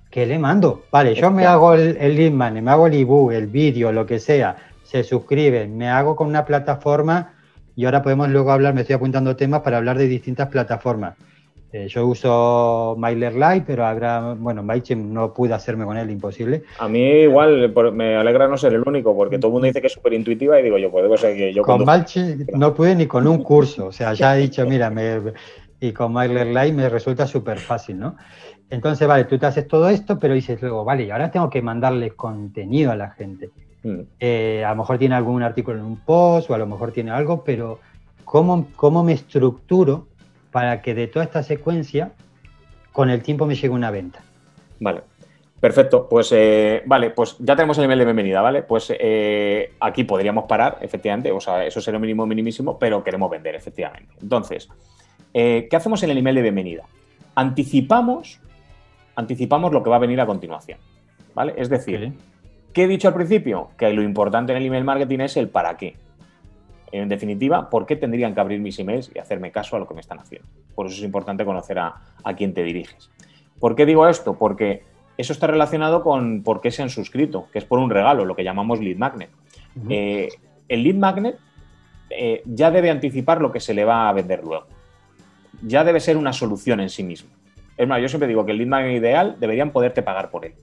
¿Qué 0.09 0.25
le 0.25 0.39
mando? 0.39 0.85
Vale, 0.91 1.13
yo 1.13 1.29
me 1.29 1.45
hago 1.45 1.75
el, 1.75 1.97
el 1.97 2.15
lead 2.15 2.31
me 2.31 2.71
hago 2.71 2.87
el 2.87 2.95
ebook, 2.95 3.31
el 3.31 3.45
vídeo, 3.45 3.91
lo 3.91 4.07
que 4.07 4.17
sea, 4.17 4.70
se 4.91 5.05
suscriben, 5.05 5.77
me 5.77 5.87
hago 5.87 6.17
con 6.17 6.27
una 6.27 6.43
plataforma 6.43 7.33
y 7.77 7.85
ahora 7.85 8.01
podemos 8.01 8.27
luego 8.27 8.51
hablar, 8.51 8.73
me 8.73 8.81
estoy 8.81 8.95
apuntando 8.95 9.37
temas 9.37 9.61
para 9.61 9.77
hablar 9.77 9.97
de 9.97 10.05
distintas 10.05 10.49
plataformas. 10.49 11.15
Eh, 11.71 11.87
yo 11.87 12.05
uso 12.05 12.97
MailerLite, 12.97 13.63
pero 13.65 13.85
habrá, 13.85 14.33
bueno, 14.33 14.61
MailChimp 14.63 15.05
no 15.05 15.33
pude 15.33 15.53
hacerme 15.53 15.85
con 15.85 15.95
él, 15.95 16.11
imposible. 16.11 16.63
A 16.79 16.89
mí 16.89 16.99
igual 16.99 17.73
me 17.93 18.17
alegra 18.17 18.49
no 18.49 18.57
ser 18.57 18.73
el 18.73 18.83
único, 18.85 19.15
porque 19.15 19.39
todo 19.39 19.47
el 19.47 19.53
mundo 19.53 19.67
dice 19.67 19.79
que 19.79 19.87
es 19.87 19.93
súper 19.93 20.11
intuitiva 20.11 20.59
y 20.59 20.63
digo 20.63 20.77
yo, 20.77 20.91
pues 20.91 21.21
ser 21.21 21.37
que 21.37 21.53
yo... 21.53 21.63
Con 21.63 21.85
MailChimp 21.85 22.49
no 22.51 22.73
pude 22.73 22.93
ni 22.93 23.05
con 23.05 23.25
un 23.27 23.41
curso, 23.43 23.85
o 23.85 23.91
sea, 23.93 24.13
ya 24.13 24.37
he 24.37 24.41
dicho, 24.41 24.65
mira, 24.65 24.89
me, 24.89 25.21
y 25.79 25.93
con 25.93 26.11
MailerLite 26.11 26.73
me 26.73 26.89
resulta 26.89 27.25
súper 27.25 27.59
fácil, 27.59 27.97
¿no? 27.97 28.17
Entonces, 28.69 29.07
vale, 29.07 29.23
tú 29.23 29.37
te 29.37 29.45
haces 29.45 29.69
todo 29.69 29.87
esto, 29.87 30.19
pero 30.19 30.33
dices 30.33 30.61
luego, 30.61 30.83
vale, 30.83 31.05
y 31.05 31.11
ahora 31.11 31.31
tengo 31.31 31.49
que 31.49 31.61
mandarle 31.61 32.09
contenido 32.09 32.91
a 32.91 32.97
la 32.97 33.11
gente. 33.11 33.51
Mm. 33.83 34.01
Eh, 34.19 34.63
a 34.65 34.69
lo 34.71 34.75
mejor 34.77 34.97
tiene 34.97 35.15
algún 35.15 35.41
artículo 35.43 35.77
en 35.77 35.85
un 35.85 35.97
post 35.97 36.49
o 36.49 36.53
a 36.53 36.57
lo 36.57 36.67
mejor 36.67 36.91
tiene 36.91 37.11
algo, 37.11 37.43
pero 37.43 37.79
¿cómo, 38.23 38.67
¿cómo 38.75 39.03
me 39.03 39.13
estructuro 39.13 40.07
para 40.51 40.81
que 40.81 40.93
de 40.93 41.07
toda 41.07 41.25
esta 41.25 41.43
secuencia 41.43 42.11
con 42.91 43.09
el 43.09 43.21
tiempo 43.23 43.45
me 43.45 43.55
llegue 43.55 43.69
una 43.69 43.91
venta? 43.91 44.19
Vale. 44.79 45.01
Perfecto, 45.59 46.09
pues 46.09 46.31
eh, 46.31 46.81
vale, 46.87 47.11
pues 47.11 47.35
ya 47.37 47.55
tenemos 47.55 47.77
el 47.77 47.83
nivel 47.83 47.99
de 47.99 48.05
bienvenida, 48.05 48.41
¿vale? 48.41 48.63
Pues 48.63 48.91
eh, 48.97 49.73
aquí 49.79 50.03
podríamos 50.03 50.45
parar, 50.45 50.79
efectivamente, 50.81 51.31
o 51.31 51.39
sea, 51.39 51.63
eso 51.63 51.79
sería 51.79 51.99
mínimo 51.99 52.25
minimísimo, 52.25 52.79
pero 52.79 53.03
queremos 53.03 53.29
vender, 53.29 53.53
efectivamente. 53.53 54.11
Entonces, 54.19 54.69
¿qué 55.31 55.69
hacemos 55.71 56.01
en 56.01 56.09
el 56.09 56.17
email 56.17 56.37
de 56.37 56.41
bienvenida? 56.41 56.85
Anticipamos, 57.35 58.39
anticipamos 59.15 59.71
lo 59.71 59.83
que 59.83 59.91
va 59.91 59.97
a 59.97 59.99
venir 59.99 60.19
a 60.19 60.25
continuación, 60.25 60.79
¿vale? 61.35 61.53
Es 61.55 61.69
decir, 61.69 62.11
¿Qué 62.73 62.83
he 62.83 62.87
dicho 62.87 63.07
al 63.07 63.13
principio? 63.13 63.69
Que 63.77 63.91
lo 63.91 64.01
importante 64.01 64.53
en 64.53 64.59
el 64.59 64.65
email 64.65 64.83
marketing 64.83 65.19
es 65.19 65.35
el 65.37 65.49
para 65.49 65.75
qué. 65.75 65.95
En 66.91 67.09
definitiva, 67.09 67.69
¿por 67.69 67.85
qué 67.85 67.95
tendrían 67.95 68.33
que 68.33 68.41
abrir 68.41 68.59
mis 68.59 68.77
emails 68.79 69.11
y 69.13 69.19
hacerme 69.19 69.51
caso 69.51 69.75
a 69.75 69.79
lo 69.79 69.87
que 69.87 69.93
me 69.93 70.01
están 70.01 70.19
haciendo? 70.19 70.47
Por 70.75 70.87
eso 70.87 70.95
es 70.95 71.03
importante 71.03 71.45
conocer 71.45 71.79
a, 71.79 72.01
quién 72.37 72.53
te 72.53 72.63
diriges. 72.63 73.09
¿Por 73.59 73.75
qué 73.75 73.85
digo 73.85 74.07
esto? 74.07 74.37
Porque 74.37 74.83
eso 75.17 75.33
está 75.33 75.47
relacionado 75.47 76.03
con 76.03 76.43
por 76.43 76.61
qué 76.61 76.71
se 76.71 76.81
han 76.81 76.89
suscrito, 76.89 77.47
que 77.51 77.59
es 77.59 77.65
por 77.65 77.79
un 77.79 77.89
regalo, 77.89 78.25
lo 78.25 78.35
que 78.35 78.43
llamamos 78.43 78.79
lead 78.79 78.97
magnet. 78.97 79.29
Eh, 79.89 80.29
el 80.67 80.83
lead 80.83 80.95
magnet 80.95 81.37
eh, 82.09 82.41
ya 82.45 82.71
debe 82.71 82.89
anticipar 82.89 83.41
lo 83.41 83.51
que 83.51 83.59
se 83.59 83.73
le 83.73 83.85
va 83.85 84.09
a 84.09 84.13
vender 84.13 84.43
luego. 84.43 84.65
Ya 85.61 85.83
debe 85.83 85.99
ser 85.99 86.17
una 86.17 86.33
solución 86.33 86.79
en 86.79 86.89
sí 86.89 87.03
mismo. 87.03 87.29
Es 87.77 87.87
más, 87.87 88.01
yo 88.01 88.09
siempre 88.09 88.27
digo 88.27 88.45
que 88.45 88.51
el 88.51 88.57
lead 88.57 88.67
magnet 88.67 88.97
ideal 88.97 89.37
deberían 89.39 89.71
poderte 89.71 90.01
pagar 90.01 90.29
por 90.29 90.45
él. 90.45 90.53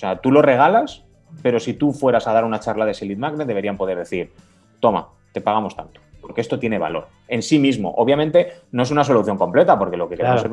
O 0.00 0.06
sea, 0.08 0.16
tú 0.16 0.32
lo 0.32 0.40
regalas, 0.40 1.04
pero 1.42 1.60
si 1.60 1.74
tú 1.74 1.92
fueras 1.92 2.26
a 2.26 2.32
dar 2.32 2.46
una 2.46 2.58
charla 2.58 2.86
de 2.86 2.92
ese 2.92 3.04
lead 3.04 3.18
magnet, 3.18 3.46
deberían 3.46 3.76
poder 3.76 3.98
decir, 3.98 4.32
toma, 4.80 5.08
te 5.30 5.42
pagamos 5.42 5.76
tanto, 5.76 6.00
porque 6.22 6.40
esto 6.40 6.58
tiene 6.58 6.78
valor 6.78 7.08
en 7.28 7.42
sí 7.42 7.58
mismo. 7.58 7.92
Obviamente 7.98 8.50
no 8.72 8.82
es 8.82 8.90
una 8.90 9.04
solución 9.04 9.36
completa, 9.36 9.78
porque 9.78 9.98
lo 9.98 10.08
que 10.08 10.16
queremos 10.16 10.46
es... 10.46 10.52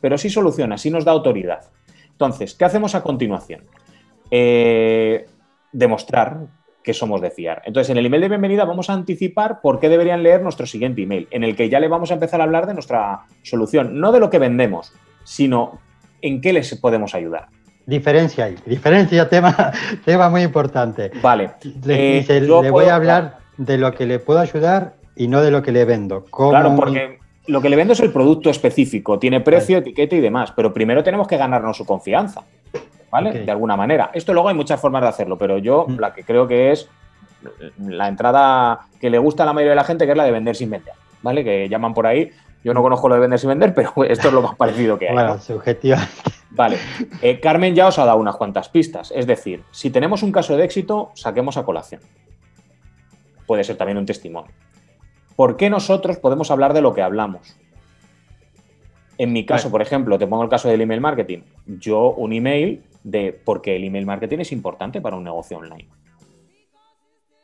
Pero 0.00 0.18
sí 0.18 0.30
soluciona, 0.30 0.78
sí 0.78 0.90
nos 0.90 1.04
da 1.04 1.12
autoridad. 1.12 1.60
Entonces, 2.10 2.54
¿qué 2.54 2.64
hacemos 2.64 2.96
a 2.96 3.04
continuación? 3.04 3.62
Eh, 4.32 5.26
demostrar 5.70 6.48
que 6.82 6.92
somos 6.92 7.20
de 7.20 7.30
fiar. 7.30 7.62
Entonces, 7.66 7.90
en 7.90 7.98
el 7.98 8.06
email 8.06 8.22
de 8.22 8.30
bienvenida 8.30 8.64
vamos 8.64 8.90
a 8.90 8.94
anticipar 8.94 9.60
por 9.60 9.78
qué 9.78 9.88
deberían 9.88 10.24
leer 10.24 10.42
nuestro 10.42 10.66
siguiente 10.66 11.02
email, 11.02 11.28
en 11.30 11.44
el 11.44 11.54
que 11.54 11.68
ya 11.68 11.78
le 11.78 11.86
vamos 11.86 12.10
a 12.10 12.14
empezar 12.14 12.40
a 12.40 12.44
hablar 12.44 12.66
de 12.66 12.74
nuestra 12.74 13.26
solución, 13.42 14.00
no 14.00 14.10
de 14.10 14.18
lo 14.18 14.28
que 14.28 14.40
vendemos, 14.40 14.92
sino 15.22 15.78
en 16.20 16.40
qué 16.40 16.52
les 16.52 16.74
podemos 16.74 17.14
ayudar. 17.14 17.46
Diferencia 17.90 18.44
ahí, 18.44 18.54
diferencia, 18.66 19.28
tema, 19.34 19.72
tema 20.04 20.28
muy 20.28 20.42
importante. 20.42 21.10
Vale. 21.20 21.50
Le, 21.84 22.18
eh, 22.18 22.70
voy 22.70 22.84
a 22.84 22.94
hablar 22.94 23.38
de 23.56 23.78
lo 23.78 23.92
que 23.92 24.06
le 24.06 24.20
puedo 24.20 24.38
ayudar 24.38 24.94
y 25.16 25.26
no 25.26 25.42
de 25.42 25.50
lo 25.50 25.60
que 25.60 25.72
le 25.72 25.84
vendo. 25.84 26.24
Claro, 26.26 26.76
porque 26.76 27.18
lo 27.48 27.60
que 27.60 27.68
le 27.68 27.74
vendo 27.74 27.94
es 27.94 28.00
el 28.00 28.12
producto 28.12 28.48
específico, 28.48 29.18
tiene 29.18 29.40
precio, 29.40 29.78
etiqueta 29.78 30.14
y 30.14 30.20
demás, 30.20 30.52
pero 30.54 30.72
primero 30.72 31.02
tenemos 31.02 31.26
que 31.26 31.36
ganarnos 31.36 31.76
su 31.76 31.84
confianza, 31.84 32.42
¿vale? 33.10 33.40
De 33.44 33.50
alguna 33.50 33.76
manera. 33.76 34.12
Esto 34.14 34.32
luego 34.32 34.48
hay 34.48 34.54
muchas 34.54 34.80
formas 34.80 35.02
de 35.02 35.08
hacerlo, 35.08 35.36
pero 35.36 35.58
yo 35.58 35.86
mm. 35.88 35.98
la 35.98 36.14
que 36.14 36.22
creo 36.22 36.46
que 36.46 36.70
es 36.70 36.88
la 37.76 38.06
entrada 38.06 38.82
que 39.00 39.10
le 39.10 39.18
gusta 39.18 39.42
a 39.42 39.46
la 39.46 39.52
mayoría 39.52 39.72
de 39.72 39.76
la 39.76 39.84
gente, 39.84 40.04
que 40.04 40.12
es 40.12 40.16
la 40.16 40.24
de 40.24 40.30
vender 40.30 40.54
sin 40.54 40.70
vender, 40.70 40.94
¿vale? 41.22 41.42
Que 41.42 41.68
llaman 41.68 41.92
por 41.92 42.06
ahí. 42.06 42.30
Yo 42.62 42.72
no 42.72 42.82
conozco 42.82 43.08
lo 43.08 43.16
de 43.16 43.22
vender 43.22 43.40
sin 43.40 43.48
vender, 43.48 43.74
pero 43.74 43.92
esto 44.04 44.28
es 44.28 44.32
lo 44.32 44.42
más 44.42 44.54
parecido 44.54 44.96
que 44.96 45.08
hay. 45.08 45.14
Bueno, 45.14 45.40
subjetivamente. 45.40 46.39
Vale, 46.50 46.78
eh, 47.22 47.38
Carmen 47.40 47.74
ya 47.74 47.86
os 47.86 47.98
ha 47.98 48.04
dado 48.04 48.18
unas 48.18 48.36
cuantas 48.36 48.68
pistas. 48.68 49.12
Es 49.14 49.26
decir, 49.26 49.62
si 49.70 49.90
tenemos 49.90 50.22
un 50.22 50.32
caso 50.32 50.56
de 50.56 50.64
éxito, 50.64 51.12
saquemos 51.14 51.56
a 51.56 51.64
colación. 51.64 52.00
Puede 53.46 53.64
ser 53.64 53.76
también 53.76 53.98
un 53.98 54.06
testimonio. 54.06 54.52
¿Por 55.36 55.56
qué 55.56 55.70
nosotros 55.70 56.18
podemos 56.18 56.50
hablar 56.50 56.74
de 56.74 56.82
lo 56.82 56.92
que 56.92 57.02
hablamos? 57.02 57.56
En 59.16 59.32
mi 59.32 59.44
caso, 59.44 59.70
por 59.70 59.82
ejemplo, 59.82 60.18
te 60.18 60.26
pongo 60.26 60.42
el 60.42 60.48
caso 60.48 60.68
del 60.68 60.80
email 60.80 61.00
marketing. 61.00 61.40
Yo 61.66 62.10
un 62.12 62.32
email 62.32 62.82
de 63.04 63.32
por 63.32 63.60
qué 63.62 63.76
el 63.76 63.84
email 63.84 64.06
marketing 64.06 64.38
es 64.38 64.52
importante 64.52 65.00
para 65.00 65.16
un 65.16 65.24
negocio 65.24 65.58
online. 65.58 65.88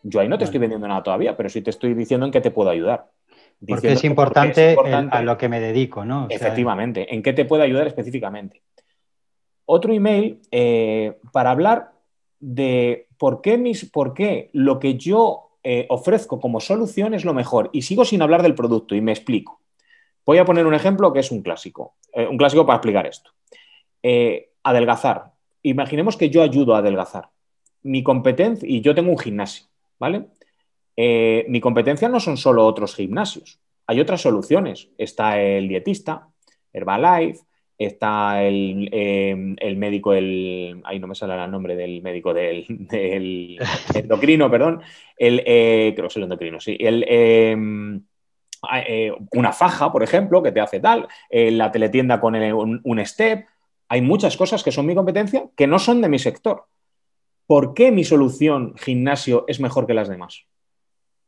Yo 0.02 0.20
ahí 0.20 0.28
no 0.28 0.38
te 0.38 0.44
estoy 0.44 0.60
vendiendo 0.60 0.86
nada 0.88 1.02
todavía, 1.02 1.36
pero 1.36 1.48
sí 1.48 1.62
te 1.62 1.70
estoy 1.70 1.94
diciendo 1.94 2.26
en 2.26 2.32
qué 2.32 2.40
te 2.40 2.50
puedo 2.50 2.70
ayudar. 2.70 3.10
Porque 3.66 3.92
es 3.92 4.04
importante, 4.04 4.76
a 5.10 5.22
lo 5.22 5.36
que 5.36 5.48
me 5.48 5.60
dedico, 5.60 6.04
¿no? 6.04 6.26
efectivamente, 6.28 7.14
en 7.14 7.22
qué 7.22 7.32
te 7.32 7.44
puedo 7.44 7.62
ayudar 7.62 7.86
específicamente 7.86 8.62
otro 9.66 9.92
email 9.92 10.40
eh, 10.50 11.18
para 11.33 11.50
hablar 11.50 11.92
de 12.40 13.09
por 13.18 13.42
qué, 13.42 13.59
mis, 13.59 13.85
por 13.90 14.14
qué 14.14 14.50
lo 14.52 14.79
que 14.79 14.96
yo 14.96 15.50
eh, 15.62 15.87
ofrezco 15.90 16.40
como 16.40 16.61
solución 16.61 17.12
es 17.12 17.24
lo 17.24 17.35
mejor. 17.35 17.68
Y 17.72 17.83
sigo 17.83 18.05
sin 18.05 18.22
hablar 18.22 18.42
del 18.42 18.55
producto 18.55 18.94
y 18.94 19.00
me 19.00 19.12
explico. 19.12 19.61
Voy 20.24 20.38
a 20.38 20.44
poner 20.44 20.66
un 20.66 20.74
ejemplo 20.74 21.12
que 21.12 21.20
es 21.20 21.31
un 21.31 21.42
clásico, 21.42 21.94
eh, 22.12 22.26
un 22.26 22.38
clásico 22.38 22.64
para 22.64 22.76
explicar 22.76 23.07
esto. 23.07 23.31
adelgazar. 24.62 25.33
Imaginemos 25.62 26.16
que 26.16 26.31
yo 26.31 26.42
ayudo 26.42 26.74
a 26.74 26.79
adelgazar. 26.79 27.29
Mi 27.83 28.02
competencia, 28.02 28.68
y 28.68 28.81
yo 28.81 28.94
tengo 28.94 29.11
un 29.11 29.18
gimnasio, 29.18 29.66
¿vale? 29.98 30.26
mi 31.48 31.61
competencia 31.61 32.09
no 32.09 32.20
son 32.20 32.38
solo 32.38 32.64
otros 32.64 32.94
gimnasios, 32.94 33.61
hay 33.87 34.00
otras 34.00 34.22
soluciones. 34.22 34.88
Está 34.96 35.38
el 35.40 35.68
dietista, 35.68 36.29
Herbalife, 36.72 37.40
está 37.78 38.42
el, 38.42 38.88
em, 38.92 39.56
médico, 39.76 40.14
el, 40.14 40.80
ahí 40.84 40.98
no 40.98 41.06
me 41.06 41.14
sale 41.14 41.34
el 41.42 41.50
nombre 41.50 41.76
del 41.76 42.02
médico 42.02 42.32
del, 42.32 42.64
endocrino, 43.94 44.50
perdón, 44.50 44.80
el, 45.16 45.42
eh, 45.46 45.92
creo 45.94 46.08
que 46.08 46.12
es 46.12 46.16
el 46.16 46.22
endocrino, 46.24 46.60
sí, 46.60 46.76
el, 46.80 47.04
em, 47.08 48.02
eh, 48.86 49.12
una 49.32 49.52
faja, 49.52 49.92
por 49.92 50.02
ejemplo, 50.02 50.42
que 50.42 50.52
te 50.52 50.60
hace 50.60 50.80
tal, 50.80 51.06
eh, 51.30 51.50
la 51.50 51.70
teletienda 51.70 52.20
con 52.20 52.34
un, 52.34 53.06
step, 53.06 53.46
hay 53.88 54.00
muchas 54.00 54.36
cosas 54.36 54.64
que 54.64 54.72
son 54.72 54.86
mi 54.86 54.94
competencia 54.94 55.44
que 55.56 55.66
no 55.66 55.78
son 55.78 56.00
de 56.00 56.08
mi 56.08 56.18
sector. 56.18 56.64
¿Por 57.46 57.74
qué 57.74 57.92
mi 57.92 58.02
solución 58.02 58.74
gimnasio 58.76 59.44
es 59.46 59.60
mejor 59.60 59.86
que 59.86 59.94
las 59.94 60.08
demás? 60.08 60.46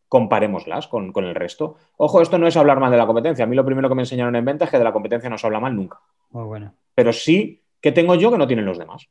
Comparémoslas 0.08 0.88
con, 0.88 1.12
con 1.12 1.24
el 1.24 1.34
resto. 1.34 1.76
Ojo, 1.96 2.22
esto 2.22 2.38
no 2.38 2.46
es 2.46 2.56
hablar 2.56 2.80
mal 2.80 2.90
de 2.90 2.96
la 2.96 3.06
competencia. 3.06 3.44
A 3.44 3.48
mí 3.48 3.54
lo 3.54 3.64
primero 3.64 3.88
que 3.88 3.94
me 3.94 4.02
enseñaron 4.02 4.36
en 4.36 4.44
venta 4.44 4.64
es 4.64 4.70
que 4.70 4.78
de 4.78 4.84
la 4.84 4.92
competencia 4.92 5.28
no 5.28 5.38
se 5.38 5.46
habla 5.46 5.60
mal 5.60 5.76
nunca. 5.76 6.00
Muy 6.30 6.44
bueno. 6.44 6.72
Pero 6.94 7.12
sí 7.12 7.62
que 7.80 7.92
tengo 7.92 8.14
yo 8.14 8.30
que 8.30 8.38
no 8.38 8.46
tienen 8.46 8.64
los 8.64 8.78
demás. 8.78 9.08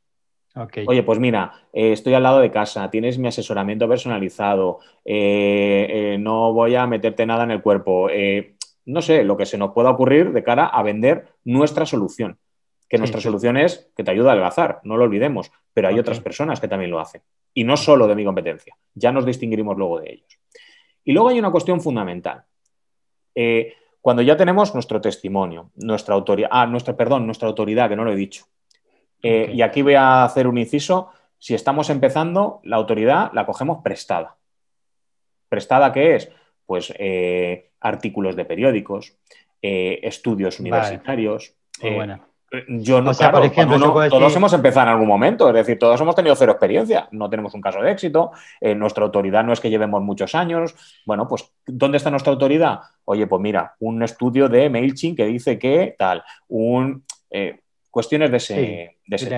Oye, 0.86 1.02
pues 1.02 1.18
mira, 1.18 1.52
eh, 1.72 1.92
estoy 1.92 2.14
al 2.14 2.22
lado 2.22 2.40
de 2.40 2.50
casa, 2.50 2.90
tienes 2.90 3.18
mi 3.18 3.28
asesoramiento 3.28 3.88
personalizado, 3.88 4.80
eh, 5.04 5.86
eh, 5.88 6.18
no 6.18 6.52
voy 6.52 6.74
a 6.74 6.86
meterte 6.86 7.26
nada 7.26 7.44
en 7.44 7.52
el 7.52 7.62
cuerpo. 7.62 8.08
no 8.86 9.02
sé, 9.02 9.22
lo 9.22 9.36
que 9.36 9.46
se 9.46 9.58
nos 9.58 9.72
pueda 9.72 9.90
ocurrir 9.90 10.32
de 10.32 10.42
cara 10.42 10.66
a 10.66 10.82
vender 10.82 11.28
nuestra 11.44 11.86
solución. 11.86 12.38
Que 12.88 12.96
nuestra 12.96 13.20
solución 13.20 13.58
es 13.58 13.90
que 13.94 14.02
te 14.02 14.10
ayuda 14.10 14.30
a 14.30 14.32
adelgazar, 14.32 14.80
no 14.82 14.96
lo 14.96 15.04
olvidemos, 15.04 15.52
pero 15.74 15.88
hay 15.88 15.98
otras 15.98 16.20
personas 16.20 16.58
que 16.58 16.68
también 16.68 16.90
lo 16.90 16.98
hacen. 16.98 17.20
Y 17.52 17.64
no 17.64 17.76
solo 17.76 18.06
de 18.06 18.14
mi 18.14 18.24
competencia, 18.24 18.74
ya 18.94 19.12
nos 19.12 19.26
distinguiremos 19.26 19.76
luego 19.76 20.00
de 20.00 20.12
ellos. 20.12 20.38
Y 21.08 21.12
luego 21.12 21.30
hay 21.30 21.38
una 21.38 21.50
cuestión 21.50 21.80
fundamental. 21.80 22.44
Cuando 24.00 24.22
ya 24.22 24.36
tenemos 24.36 24.72
nuestro 24.72 25.00
testimonio, 25.00 25.70
nuestra 25.74 26.14
autoridad, 26.14 26.48
ah, 26.52 26.66
nuestra, 26.66 26.96
perdón, 26.96 27.26
nuestra 27.26 27.48
autoridad, 27.48 27.88
que 27.88 27.96
no 27.96 28.04
lo 28.04 28.12
he 28.12 28.16
dicho. 28.16 28.46
Eh, 29.22 29.50
y 29.52 29.62
aquí 29.62 29.82
voy 29.82 29.94
a 29.94 30.24
hacer 30.24 30.46
un 30.46 30.58
inciso. 30.58 31.10
Si 31.38 31.54
estamos 31.54 31.90
empezando, 31.90 32.60
la 32.62 32.76
autoridad 32.76 33.30
la 33.32 33.44
cogemos 33.44 33.82
prestada. 33.82 34.36
¿Prestada 35.48 35.92
qué 35.92 36.16
es? 36.16 36.30
Pues 36.64 36.92
eh, 36.98 37.70
artículos 37.80 38.36
de 38.36 38.44
periódicos, 38.44 39.16
eh, 39.60 40.00
estudios 40.02 40.60
universitarios. 40.60 41.54
Yo 42.68 43.02
no, 43.02 43.12
claro, 43.12 43.38
por 43.38 43.46
ejemplo, 43.46 44.08
todos 44.08 44.34
hemos 44.34 44.52
empezado 44.54 44.86
en 44.86 44.92
algún 44.92 45.08
momento, 45.08 45.48
es 45.48 45.54
decir, 45.54 45.78
todos 45.78 46.00
hemos 46.00 46.14
tenido 46.14 46.34
cero 46.34 46.52
experiencia, 46.52 47.06
no 47.10 47.28
tenemos 47.28 47.52
un 47.52 47.60
caso 47.60 47.82
de 47.82 47.92
éxito, 47.92 48.30
eh, 48.60 48.74
nuestra 48.74 49.04
autoridad 49.04 49.44
no 49.44 49.52
es 49.52 49.60
que 49.60 49.68
llevemos 49.68 50.02
muchos 50.02 50.34
años. 50.34 50.74
Bueno, 51.04 51.28
pues, 51.28 51.52
¿dónde 51.66 51.98
está 51.98 52.10
nuestra 52.10 52.32
autoridad? 52.32 52.80
Oye, 53.04 53.26
pues 53.26 53.42
mira, 53.42 53.74
un 53.80 54.02
estudio 54.02 54.48
de 54.48 54.70
MailChimp 54.70 55.18
que 55.18 55.26
dice 55.26 55.58
que 55.58 55.94
tal, 55.98 56.22
un, 56.48 57.04
eh, 57.30 57.60
cuestiones 57.90 58.30
de 58.30 58.36
ese, 58.38 58.96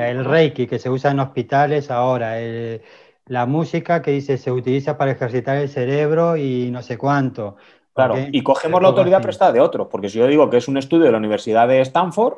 El 0.08 0.24
Reiki 0.24 0.68
que 0.68 0.78
se 0.78 0.88
usa 0.88 1.10
en 1.10 1.18
hospitales 1.18 1.90
ahora, 1.90 2.36
la 3.26 3.46
música 3.46 4.02
que 4.02 4.12
dice 4.12 4.38
se 4.38 4.52
utiliza 4.52 4.96
para 4.96 5.10
ejercitar 5.10 5.56
el 5.56 5.68
cerebro 5.68 6.36
y 6.36 6.70
no 6.70 6.80
sé 6.82 6.96
cuánto. 6.96 7.56
Claro, 7.92 8.14
y 8.30 8.42
cogemos 8.42 8.80
la 8.80 8.88
autoridad 8.88 9.20
prestada 9.20 9.50
de 9.50 9.60
otros, 9.60 9.88
porque 9.90 10.08
si 10.08 10.18
yo 10.18 10.28
digo 10.28 10.48
que 10.48 10.58
es 10.58 10.68
un 10.68 10.76
estudio 10.76 11.06
de 11.06 11.12
la 11.12 11.18
Universidad 11.18 11.66
de 11.66 11.80
Stanford, 11.80 12.34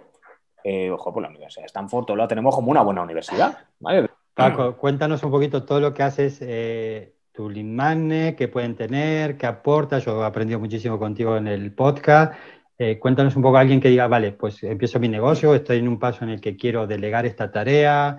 eh, 0.64 0.90
ojo, 0.90 1.12
pues 1.12 1.22
la 1.22 1.29
Universidad 1.29 1.62
de 1.62 1.66
Stanford 1.66 2.11
lo 2.11 2.29
tenemos 2.29 2.55
como 2.55 2.70
una 2.70 2.83
buena 2.83 3.03
universidad. 3.03 3.59
Paco, 4.35 4.77
cuéntanos 4.77 5.22
un 5.22 5.31
poquito 5.31 5.64
todo 5.64 5.81
lo 5.81 5.92
que 5.92 6.03
haces, 6.03 6.38
eh, 6.40 7.14
tu 7.33 7.51
lead 7.51 8.35
qué 8.37 8.48
pueden 8.48 8.77
tener, 8.77 9.37
qué 9.37 9.46
aportas. 9.46 10.05
Yo 10.05 10.22
he 10.22 10.27
aprendido 10.27 10.59
muchísimo 10.59 10.98
contigo 10.98 11.37
en 11.37 11.48
el 11.48 11.75
podcast. 11.75 12.35
Eh, 12.79 12.98
cuéntanos 12.98 13.37
un 13.37 13.42
poco 13.42 13.59
a 13.59 13.61
alguien 13.61 13.81
que 13.81 13.88
diga, 13.88 14.07
vale, 14.07 14.33
pues 14.33 14.62
empiezo 14.62 14.98
mi 14.98 15.09
negocio, 15.09 15.55
estoy 15.55 15.79
en 15.79 15.88
un 15.88 15.98
paso 15.98 16.25
en 16.25 16.31
el 16.31 16.40
que 16.40 16.57
quiero 16.57 16.87
delegar 16.87 17.27
esta 17.27 17.51
tarea. 17.51 18.18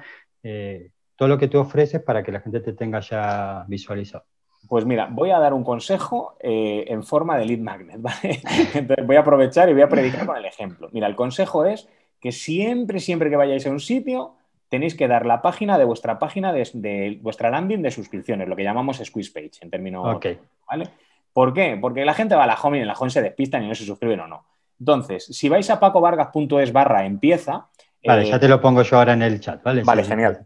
todo 1.15 1.29
lo 1.29 1.37
que 1.37 1.47
tú 1.47 1.59
ofreces 1.59 2.01
para 2.01 2.21
que 2.21 2.31
la 2.31 2.41
gente 2.41 2.59
te 2.59 2.73
tenga 2.73 2.99
ya 2.99 3.65
visualizado. 3.67 4.25
Pues 4.67 4.85
mira, 4.85 5.07
voy 5.11 5.31
a 5.31 5.39
dar 5.39 5.53
un 5.53 5.63
consejo 5.63 6.37
en 6.39 7.03
forma 7.03 7.37
de 7.37 7.45
lead 7.45 7.59
magnet, 7.59 7.97
¿vale? 8.01 8.41
Entonces 8.73 9.05
voy 9.05 9.15
a 9.15 9.21
aprovechar 9.21 9.69
y 9.69 9.73
voy 9.73 9.81
a 9.81 9.89
predicar 9.89 10.25
con 10.25 10.37
el 10.37 10.45
ejemplo. 10.45 10.89
Mira, 10.91 11.07
el 11.07 11.15
consejo 11.15 11.65
es 11.65 11.87
que 12.23 12.31
siempre, 12.31 13.01
siempre 13.01 13.29
que 13.29 13.35
vayáis 13.35 13.67
a 13.67 13.69
un 13.69 13.81
sitio, 13.81 14.35
tenéis 14.69 14.95
que 14.95 15.09
dar 15.09 15.25
la 15.25 15.41
página 15.41 15.77
de 15.77 15.83
vuestra 15.83 16.19
página 16.19 16.53
de, 16.53 17.19
vuestra 17.21 17.49
landing 17.49 17.81
de 17.81 17.91
suscripciones, 17.91 18.47
lo 18.47 18.55
que 18.55 18.63
llamamos 18.63 19.01
squeeze 19.03 19.29
page 19.33 19.61
en 19.61 19.69
términos. 19.69 20.15
Okay. 20.15 20.39
¿vale? 20.65 20.87
¿Por 21.33 21.53
qué? 21.53 21.77
Porque 21.81 22.05
la 22.05 22.13
gente 22.13 22.33
va 22.35 22.45
a 22.45 22.47
la 22.47 22.55
home 22.55 22.77
y 22.77 22.81
en 22.81 22.87
la 22.87 22.93
home 22.93 23.11
se 23.11 23.21
despistan 23.21 23.63
y 23.63 23.67
no 23.67 23.75
se 23.75 23.83
suscriben 23.83 24.21
o 24.21 24.27
no. 24.27 24.45
Entonces, 24.79 25.25
si 25.25 25.49
vais 25.49 25.69
a 25.69 25.81
pacovargas.es 25.81 26.71
barra 26.71 27.05
empieza. 27.05 27.67
Vale, 28.05 28.25
ya 28.25 28.39
te 28.39 28.47
lo 28.47 28.61
pongo 28.61 28.83
yo 28.83 28.97
ahora 28.97 29.13
en 29.13 29.21
el 29.21 29.41
chat, 29.41 29.61
¿vale? 29.61 29.83
Vale, 29.83 30.05
genial. 30.05 30.45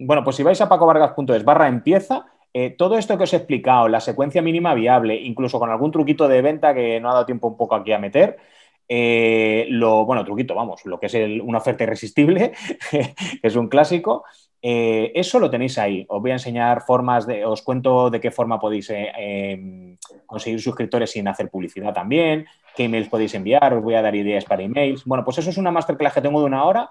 Bueno, 0.00 0.24
pues 0.24 0.34
si 0.34 0.42
vais 0.42 0.60
a 0.60 0.68
pacovargas.es 0.68 1.44
barra 1.44 1.68
empieza, 1.68 2.26
eh, 2.52 2.70
todo 2.70 2.98
esto 2.98 3.16
que 3.16 3.24
os 3.24 3.32
he 3.32 3.36
explicado, 3.36 3.86
la 3.86 4.00
secuencia 4.00 4.42
mínima 4.42 4.74
viable, 4.74 5.14
incluso 5.14 5.60
con 5.60 5.70
algún 5.70 5.92
truquito 5.92 6.26
de 6.26 6.42
venta 6.42 6.74
que 6.74 6.98
no 6.98 7.10
ha 7.10 7.14
dado 7.14 7.26
tiempo 7.26 7.46
un 7.46 7.56
poco 7.56 7.76
aquí 7.76 7.92
a 7.92 8.00
meter, 8.00 8.38
eh, 8.88 9.66
lo, 9.70 10.04
bueno, 10.04 10.24
truquito, 10.24 10.54
vamos, 10.54 10.84
lo 10.84 10.98
que 11.00 11.06
es 11.06 11.14
una 11.42 11.58
oferta 11.58 11.84
irresistible, 11.84 12.52
que 12.90 13.14
es 13.42 13.56
un 13.56 13.68
clásico. 13.68 14.24
Eh, 14.60 15.10
eso 15.14 15.40
lo 15.40 15.50
tenéis 15.50 15.78
ahí. 15.78 16.04
Os 16.08 16.20
voy 16.20 16.30
a 16.30 16.34
enseñar 16.34 16.82
formas 16.82 17.26
de, 17.26 17.44
os 17.44 17.62
cuento 17.62 18.10
de 18.10 18.20
qué 18.20 18.30
forma 18.30 18.60
podéis 18.60 18.90
eh, 18.90 19.10
em, 19.16 19.96
conseguir 20.26 20.60
suscriptores 20.60 21.10
sin 21.10 21.26
hacer 21.26 21.48
publicidad 21.48 21.92
también, 21.92 22.46
qué 22.76 22.84
emails 22.84 23.08
podéis 23.08 23.34
enviar, 23.34 23.74
os 23.74 23.82
voy 23.82 23.94
a 23.94 24.02
dar 24.02 24.14
ideas 24.14 24.44
para 24.44 24.62
emails. 24.62 25.04
Bueno, 25.04 25.24
pues 25.24 25.38
eso 25.38 25.50
es 25.50 25.56
una 25.56 25.72
masterclass 25.72 26.14
que 26.14 26.20
tengo 26.20 26.40
de 26.40 26.46
una 26.46 26.64
hora 26.64 26.90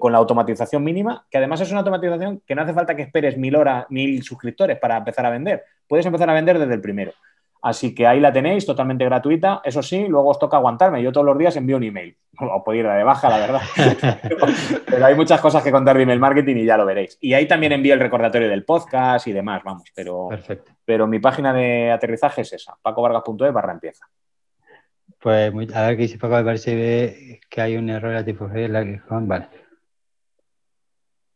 con 0.00 0.10
la 0.10 0.18
automatización 0.18 0.82
mínima, 0.82 1.24
que 1.30 1.38
además 1.38 1.60
es 1.60 1.70
una 1.70 1.80
automatización 1.80 2.42
que 2.44 2.56
no 2.56 2.62
hace 2.62 2.72
falta 2.72 2.96
que 2.96 3.02
esperes 3.02 3.38
mil 3.38 3.54
horas, 3.54 3.86
mil 3.90 4.24
suscriptores 4.24 4.76
para 4.78 4.96
empezar 4.96 5.24
a 5.24 5.30
vender. 5.30 5.62
Puedes 5.86 6.04
empezar 6.04 6.28
a 6.28 6.34
vender 6.34 6.58
desde 6.58 6.74
el 6.74 6.80
primero. 6.80 7.12
Así 7.60 7.94
que 7.94 8.06
ahí 8.06 8.20
la 8.20 8.32
tenéis, 8.32 8.64
totalmente 8.64 9.04
gratuita. 9.04 9.60
Eso 9.64 9.82
sí, 9.82 10.06
luego 10.06 10.30
os 10.30 10.38
toca 10.38 10.56
aguantarme. 10.56 11.02
Yo 11.02 11.10
todos 11.10 11.26
los 11.26 11.36
días 11.36 11.56
envío 11.56 11.76
un 11.76 11.84
email. 11.84 12.16
O 12.40 12.62
puedo 12.62 12.78
ir 12.78 12.86
de 12.86 13.02
baja, 13.02 13.28
la 13.28 13.38
verdad. 13.38 13.60
pero, 14.86 15.04
hay 15.04 15.14
muchas 15.16 15.40
cosas 15.40 15.62
que 15.62 15.72
contar 15.72 15.96
de 15.96 16.04
email 16.04 16.20
marketing 16.20 16.56
y 16.56 16.64
ya 16.64 16.76
lo 16.76 16.86
veréis. 16.86 17.18
Y 17.20 17.34
ahí 17.34 17.48
también 17.48 17.72
envío 17.72 17.94
el 17.94 18.00
recordatorio 18.00 18.48
del 18.48 18.64
podcast 18.64 19.26
y 19.26 19.32
demás, 19.32 19.62
vamos. 19.64 19.90
Pero, 19.94 20.28
Perfecto. 20.28 20.72
pero 20.84 21.06
mi 21.08 21.18
página 21.18 21.52
de 21.52 21.90
aterrizaje 21.90 22.42
es 22.42 22.52
esa, 22.52 22.76
pacovargas.es 22.80 23.52
barra 23.52 23.72
empieza. 23.72 24.06
Pues 25.20 25.52
a 25.74 25.86
ver 25.88 25.96
qué 25.96 26.02
dice 26.02 26.18
Paco, 26.18 26.36
a 26.36 26.42
ver 26.42 26.58
si 26.58 26.74
ve 26.76 27.40
que 27.50 27.60
hay 27.60 27.76
un 27.76 27.90
error 27.90 28.14
a 28.14 28.24
tipo 28.24 28.48
Vale. 28.48 29.48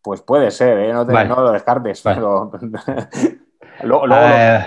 Pues 0.00 0.20
puede 0.22 0.50
ser, 0.52 0.78
¿eh? 0.78 0.92
no, 0.92 1.04
lo 1.04 1.52
descartes. 1.52 2.00
Pero... 2.02 2.52
luego, 3.82 4.06
eh, 4.08 4.64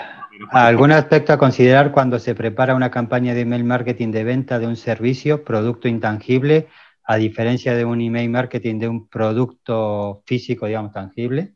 ¿Algún 0.52 0.92
aspecto 0.92 1.34
a 1.34 1.38
considerar 1.38 1.92
cuando 1.92 2.20
se 2.20 2.36
prepara 2.36 2.76
una 2.76 2.92
campaña 2.92 3.34
de 3.34 3.42
email 3.42 3.64
marketing 3.64 4.12
de 4.12 4.24
venta 4.24 4.60
de 4.60 4.68
un 4.68 4.76
servicio, 4.76 5.44
producto 5.44 5.88
intangible, 5.88 6.68
a 7.04 7.18
diferencia 7.18 7.76
de 7.76 7.86
un 7.86 8.02
email 8.02 8.30
marketing 8.30 8.80
de 8.80 8.88
un 8.88 9.08
producto 9.08 10.24
físico, 10.26 10.66
digamos, 10.66 10.92
tangible? 10.92 11.54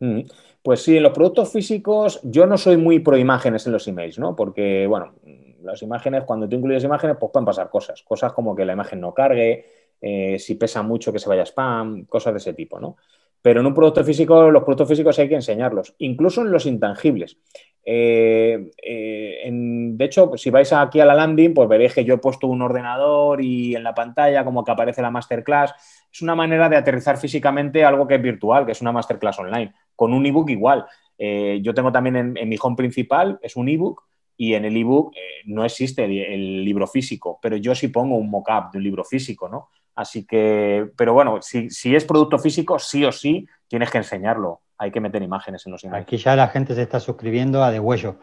Mm, 0.00 0.20
pues 0.62 0.82
sí, 0.82 0.96
en 0.96 1.02
los 1.02 1.12
productos 1.12 1.52
físicos 1.52 2.20
yo 2.22 2.46
no 2.46 2.58
soy 2.58 2.76
muy 2.76 2.98
pro 3.00 3.16
imágenes 3.16 3.66
en 3.66 3.72
los 3.72 3.86
emails, 3.86 4.18
¿no? 4.18 4.34
Porque, 4.34 4.86
bueno, 4.86 5.14
las 5.62 5.82
imágenes, 5.82 6.24
cuando 6.24 6.48
tú 6.48 6.56
incluyes 6.56 6.84
imágenes, 6.84 7.16
pues 7.18 7.30
pueden 7.32 7.46
pasar 7.46 7.70
cosas. 7.70 8.02
Cosas 8.02 8.32
como 8.32 8.56
que 8.56 8.64
la 8.64 8.72
imagen 8.72 9.00
no 9.00 9.14
cargue, 9.14 9.64
eh, 10.00 10.38
si 10.38 10.54
pesa 10.54 10.82
mucho 10.82 11.12
que 11.12 11.18
se 11.18 11.28
vaya 11.28 11.42
spam, 11.42 12.06
cosas 12.06 12.32
de 12.32 12.38
ese 12.38 12.54
tipo, 12.54 12.80
¿no? 12.80 12.96
Pero 13.42 13.60
en 13.60 13.66
un 13.66 13.74
producto 13.74 14.04
físico, 14.04 14.50
los 14.50 14.62
productos 14.62 14.88
físicos 14.88 15.18
hay 15.18 15.28
que 15.28 15.34
enseñarlos, 15.34 15.94
incluso 15.98 16.42
en 16.42 16.52
los 16.52 16.66
intangibles. 16.66 17.38
Eh, 17.84 18.70
eh, 18.82 19.48
de 19.50 20.04
hecho, 20.04 20.32
si 20.36 20.50
vais 20.50 20.72
aquí 20.72 21.00
a 21.00 21.04
la 21.04 21.14
landing, 21.14 21.54
pues 21.54 21.68
veréis 21.68 21.94
que 21.94 22.04
yo 22.04 22.14
he 22.14 22.18
puesto 22.18 22.46
un 22.46 22.62
ordenador 22.62 23.40
y 23.40 23.74
en 23.74 23.82
la 23.82 23.94
pantalla 23.94 24.44
como 24.44 24.64
que 24.64 24.70
aparece 24.70 25.02
la 25.02 25.10
masterclass. 25.10 25.74
Es 26.12 26.22
una 26.22 26.34
manera 26.34 26.68
de 26.68 26.76
aterrizar 26.76 27.16
físicamente 27.16 27.84
algo 27.84 28.06
que 28.06 28.16
es 28.16 28.22
virtual, 28.22 28.66
que 28.66 28.72
es 28.72 28.80
una 28.80 28.92
masterclass 28.92 29.38
online. 29.38 29.72
Con 29.96 30.12
un 30.12 30.26
ebook 30.26 30.50
igual. 30.50 30.86
Eh, 31.16 31.60
yo 31.62 31.74
tengo 31.74 31.92
también 31.92 32.36
en, 32.36 32.48
mi 32.48 32.56
home 32.60 32.76
principal, 32.76 33.38
es 33.42 33.56
un 33.56 33.68
ebook, 33.68 34.04
y 34.36 34.54
en 34.54 34.64
el 34.64 34.76
ebook 34.76 35.14
no 35.44 35.64
existe 35.64 36.04
el, 36.04 36.64
libro 36.64 36.86
físico, 36.86 37.38
pero 37.42 37.56
yo 37.56 37.74
sí 37.74 37.88
pongo 37.88 38.16
un 38.16 38.30
mock-up 38.30 38.70
de 38.72 38.78
un 38.78 38.84
libro 38.84 39.04
físico, 39.04 39.48
¿no? 39.48 39.68
Así 40.00 40.24
que, 40.24 40.88
pero 40.96 41.12
bueno, 41.12 41.40
si, 41.42 41.68
si 41.70 41.94
es 41.94 42.04
producto 42.04 42.38
físico, 42.38 42.78
sí 42.78 43.04
o 43.04 43.12
sí 43.12 43.46
tienes 43.68 43.90
que 43.90 43.98
enseñarlo 43.98 44.62
hay 44.80 44.90
que 44.90 45.00
meter 45.00 45.22
imágenes 45.22 45.66
en 45.66 45.72
los 45.72 45.84
emails. 45.84 46.02
Aquí 46.02 46.16
ya 46.16 46.34
la 46.34 46.48
gente 46.48 46.74
se 46.74 46.80
está 46.80 47.00
suscribiendo 47.00 47.62
a 47.62 47.70
De 47.70 47.78
Huello. 47.78 48.16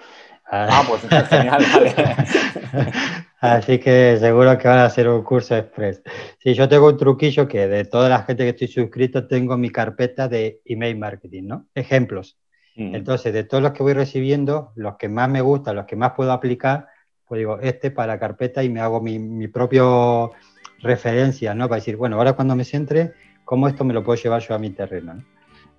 Ah, 0.49 0.83
pues 0.87 1.03
es 1.03 1.27
genial, 1.29 1.63
vale. 1.71 1.93
Así 3.39 3.77
que 3.77 4.17
seguro 4.19 4.57
que 4.57 4.67
van 4.67 4.79
a 4.79 4.85
hacer 4.85 5.07
un 5.07 5.21
curso 5.23 5.55
express. 5.55 6.01
Sí, 6.39 6.55
yo 6.55 6.67
tengo 6.67 6.87
un 6.87 6.97
truquillo 6.97 7.47
que 7.47 7.67
de 7.67 7.85
toda 7.85 8.09
la 8.09 8.23
gente 8.23 8.43
que 8.43 8.49
estoy 8.49 8.69
suscrito 8.69 9.27
tengo 9.27 9.55
mi 9.55 9.69
carpeta 9.69 10.27
de 10.27 10.61
email 10.65 10.97
marketing, 10.97 11.43
¿no? 11.43 11.67
Ejemplos. 11.75 12.39
Mm. 12.75 12.95
Entonces, 12.95 13.33
de 13.33 13.43
todos 13.43 13.61
los 13.61 13.73
que 13.73 13.83
voy 13.83 13.93
recibiendo, 13.93 14.71
los 14.75 14.97
que 14.97 15.09
más 15.09 15.29
me 15.29 15.41
gustan, 15.41 15.75
los 15.75 15.85
que 15.85 15.95
más 15.95 16.13
puedo 16.13 16.31
aplicar, 16.31 16.87
pues 17.27 17.37
digo, 17.37 17.59
este 17.61 17.91
para 17.91 18.13
la 18.13 18.19
carpeta 18.19 18.63
y 18.63 18.69
me 18.69 18.81
hago 18.81 18.99
mi, 18.99 19.19
mi 19.19 19.47
propio 19.47 20.31
referencias, 20.79 21.55
¿no? 21.55 21.67
Para 21.67 21.79
decir, 21.79 21.95
bueno, 21.95 22.17
ahora 22.17 22.33
cuando 22.33 22.55
me 22.55 22.63
centre, 22.63 23.13
¿cómo 23.43 23.67
esto 23.67 23.83
me 23.83 23.93
lo 23.93 24.03
puedo 24.03 24.21
llevar 24.21 24.41
yo 24.41 24.55
a 24.55 24.59
mi 24.59 24.69
terreno? 24.71 25.23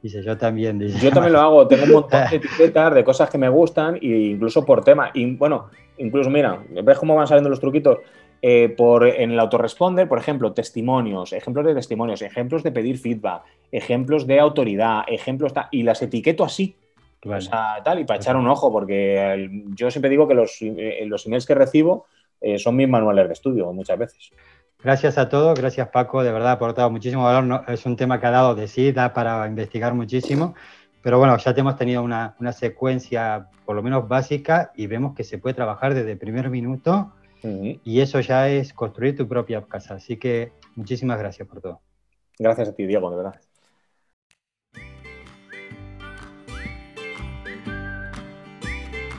Dice, 0.02 0.22
yo 0.22 0.36
también. 0.38 0.80
yo 0.80 1.10
también 1.10 1.32
lo 1.32 1.40
hago, 1.40 1.66
tengo 1.66 1.84
un 1.84 1.92
montón 1.92 2.30
de 2.30 2.36
etiquetas 2.36 2.94
de 2.94 3.04
cosas 3.04 3.28
que 3.30 3.38
me 3.38 3.48
gustan 3.48 3.96
e 3.96 4.06
incluso 4.06 4.64
por 4.64 4.84
tema. 4.84 5.10
Y 5.12 5.34
bueno, 5.34 5.70
incluso 5.96 6.30
mira, 6.30 6.62
ves 6.84 6.98
cómo 6.98 7.16
van 7.16 7.26
saliendo 7.26 7.50
los 7.50 7.60
truquitos. 7.60 7.98
Eh, 8.40 8.72
por, 8.76 9.04
en 9.04 9.32
el 9.32 9.40
autoresponder, 9.40 10.08
por 10.08 10.18
ejemplo, 10.18 10.52
testimonios, 10.52 11.32
ejemplos 11.32 11.66
de 11.66 11.74
testimonios, 11.74 12.22
ejemplos 12.22 12.62
de 12.62 12.70
pedir 12.70 12.96
feedback, 12.98 13.42
ejemplos 13.72 14.28
de 14.28 14.38
autoridad, 14.38 15.02
ejemplos, 15.08 15.52
y 15.72 15.82
las 15.82 16.00
etiqueto 16.02 16.44
así. 16.44 16.76
O 17.26 17.40
sea, 17.40 17.82
tal, 17.82 17.98
y 17.98 18.04
para 18.04 18.20
echar 18.20 18.36
un 18.36 18.46
ojo, 18.46 18.70
porque 18.70 19.50
yo 19.74 19.90
siempre 19.90 20.08
digo 20.08 20.28
que 20.28 20.34
los, 20.34 20.56
eh, 20.60 21.04
los 21.06 21.26
emails 21.26 21.46
que 21.46 21.56
recibo 21.56 22.06
eh, 22.40 22.60
son 22.60 22.76
mis 22.76 22.88
manuales 22.88 23.26
de 23.26 23.32
estudio 23.32 23.72
muchas 23.72 23.98
veces. 23.98 24.30
Gracias 24.82 25.18
a 25.18 25.28
todos, 25.28 25.58
gracias 25.58 25.88
Paco, 25.88 26.22
de 26.22 26.30
verdad 26.30 26.50
ha 26.50 26.52
aportado 26.52 26.90
muchísimo 26.90 27.24
valor. 27.24 27.64
es 27.66 27.84
un 27.84 27.96
tema 27.96 28.20
que 28.20 28.26
ha 28.26 28.30
dado 28.30 28.54
de 28.54 28.68
sí, 28.68 28.92
da 28.92 29.12
para 29.12 29.46
investigar 29.46 29.92
muchísimo, 29.92 30.54
pero 31.02 31.18
bueno, 31.18 31.36
ya 31.36 31.52
te 31.52 31.60
hemos 31.60 31.76
tenido 31.76 32.02
una, 32.02 32.36
una, 32.38 32.52
secuencia 32.52 33.48
por 33.64 33.74
lo 33.74 33.82
menos 33.82 34.06
básica 34.06 34.70
y 34.76 34.86
vemos 34.86 35.16
que 35.16 35.24
se 35.24 35.38
puede 35.38 35.54
trabajar 35.54 35.94
desde 35.94 36.12
el 36.12 36.18
primer 36.18 36.48
minuto 36.48 37.12
y 37.42 38.00
eso 38.00 38.20
ya 38.20 38.48
es 38.48 38.72
construir 38.72 39.16
tu 39.16 39.28
propia 39.28 39.62
casa. 39.62 39.94
Así 39.94 40.16
que 40.16 40.52
muchísimas 40.74 41.18
gracias 41.18 41.46
por 41.48 41.60
todo. 41.60 41.80
Gracias 42.38 42.68
a 42.68 42.74
ti, 42.74 42.86
Diego, 42.86 43.10
de 43.10 43.16
verdad. 43.16 43.40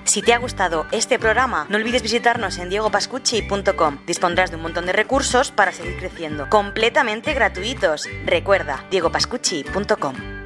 Si 0.10 0.24
te 0.24 0.34
ha 0.34 0.39
gustado 0.39 0.88
este 0.91 1.19
programa, 1.19 1.67
no 1.69 1.78
olvides 1.78 2.02
visitarnos 2.02 2.58
en 2.58 2.69
diegopascucci.com. 2.69 4.00
Dispondrás 4.08 4.50
de 4.50 4.56
un 4.56 4.63
montón 4.63 4.88
de 4.88 4.91
recursos 4.91 5.52
para 5.52 5.72
seguir 5.72 5.98
creciendo, 5.98 6.50
completamente 6.50 7.36
gratuitos. 7.36 8.10
Recuerda, 8.26 8.84
diegopascucci.com. 8.89 10.38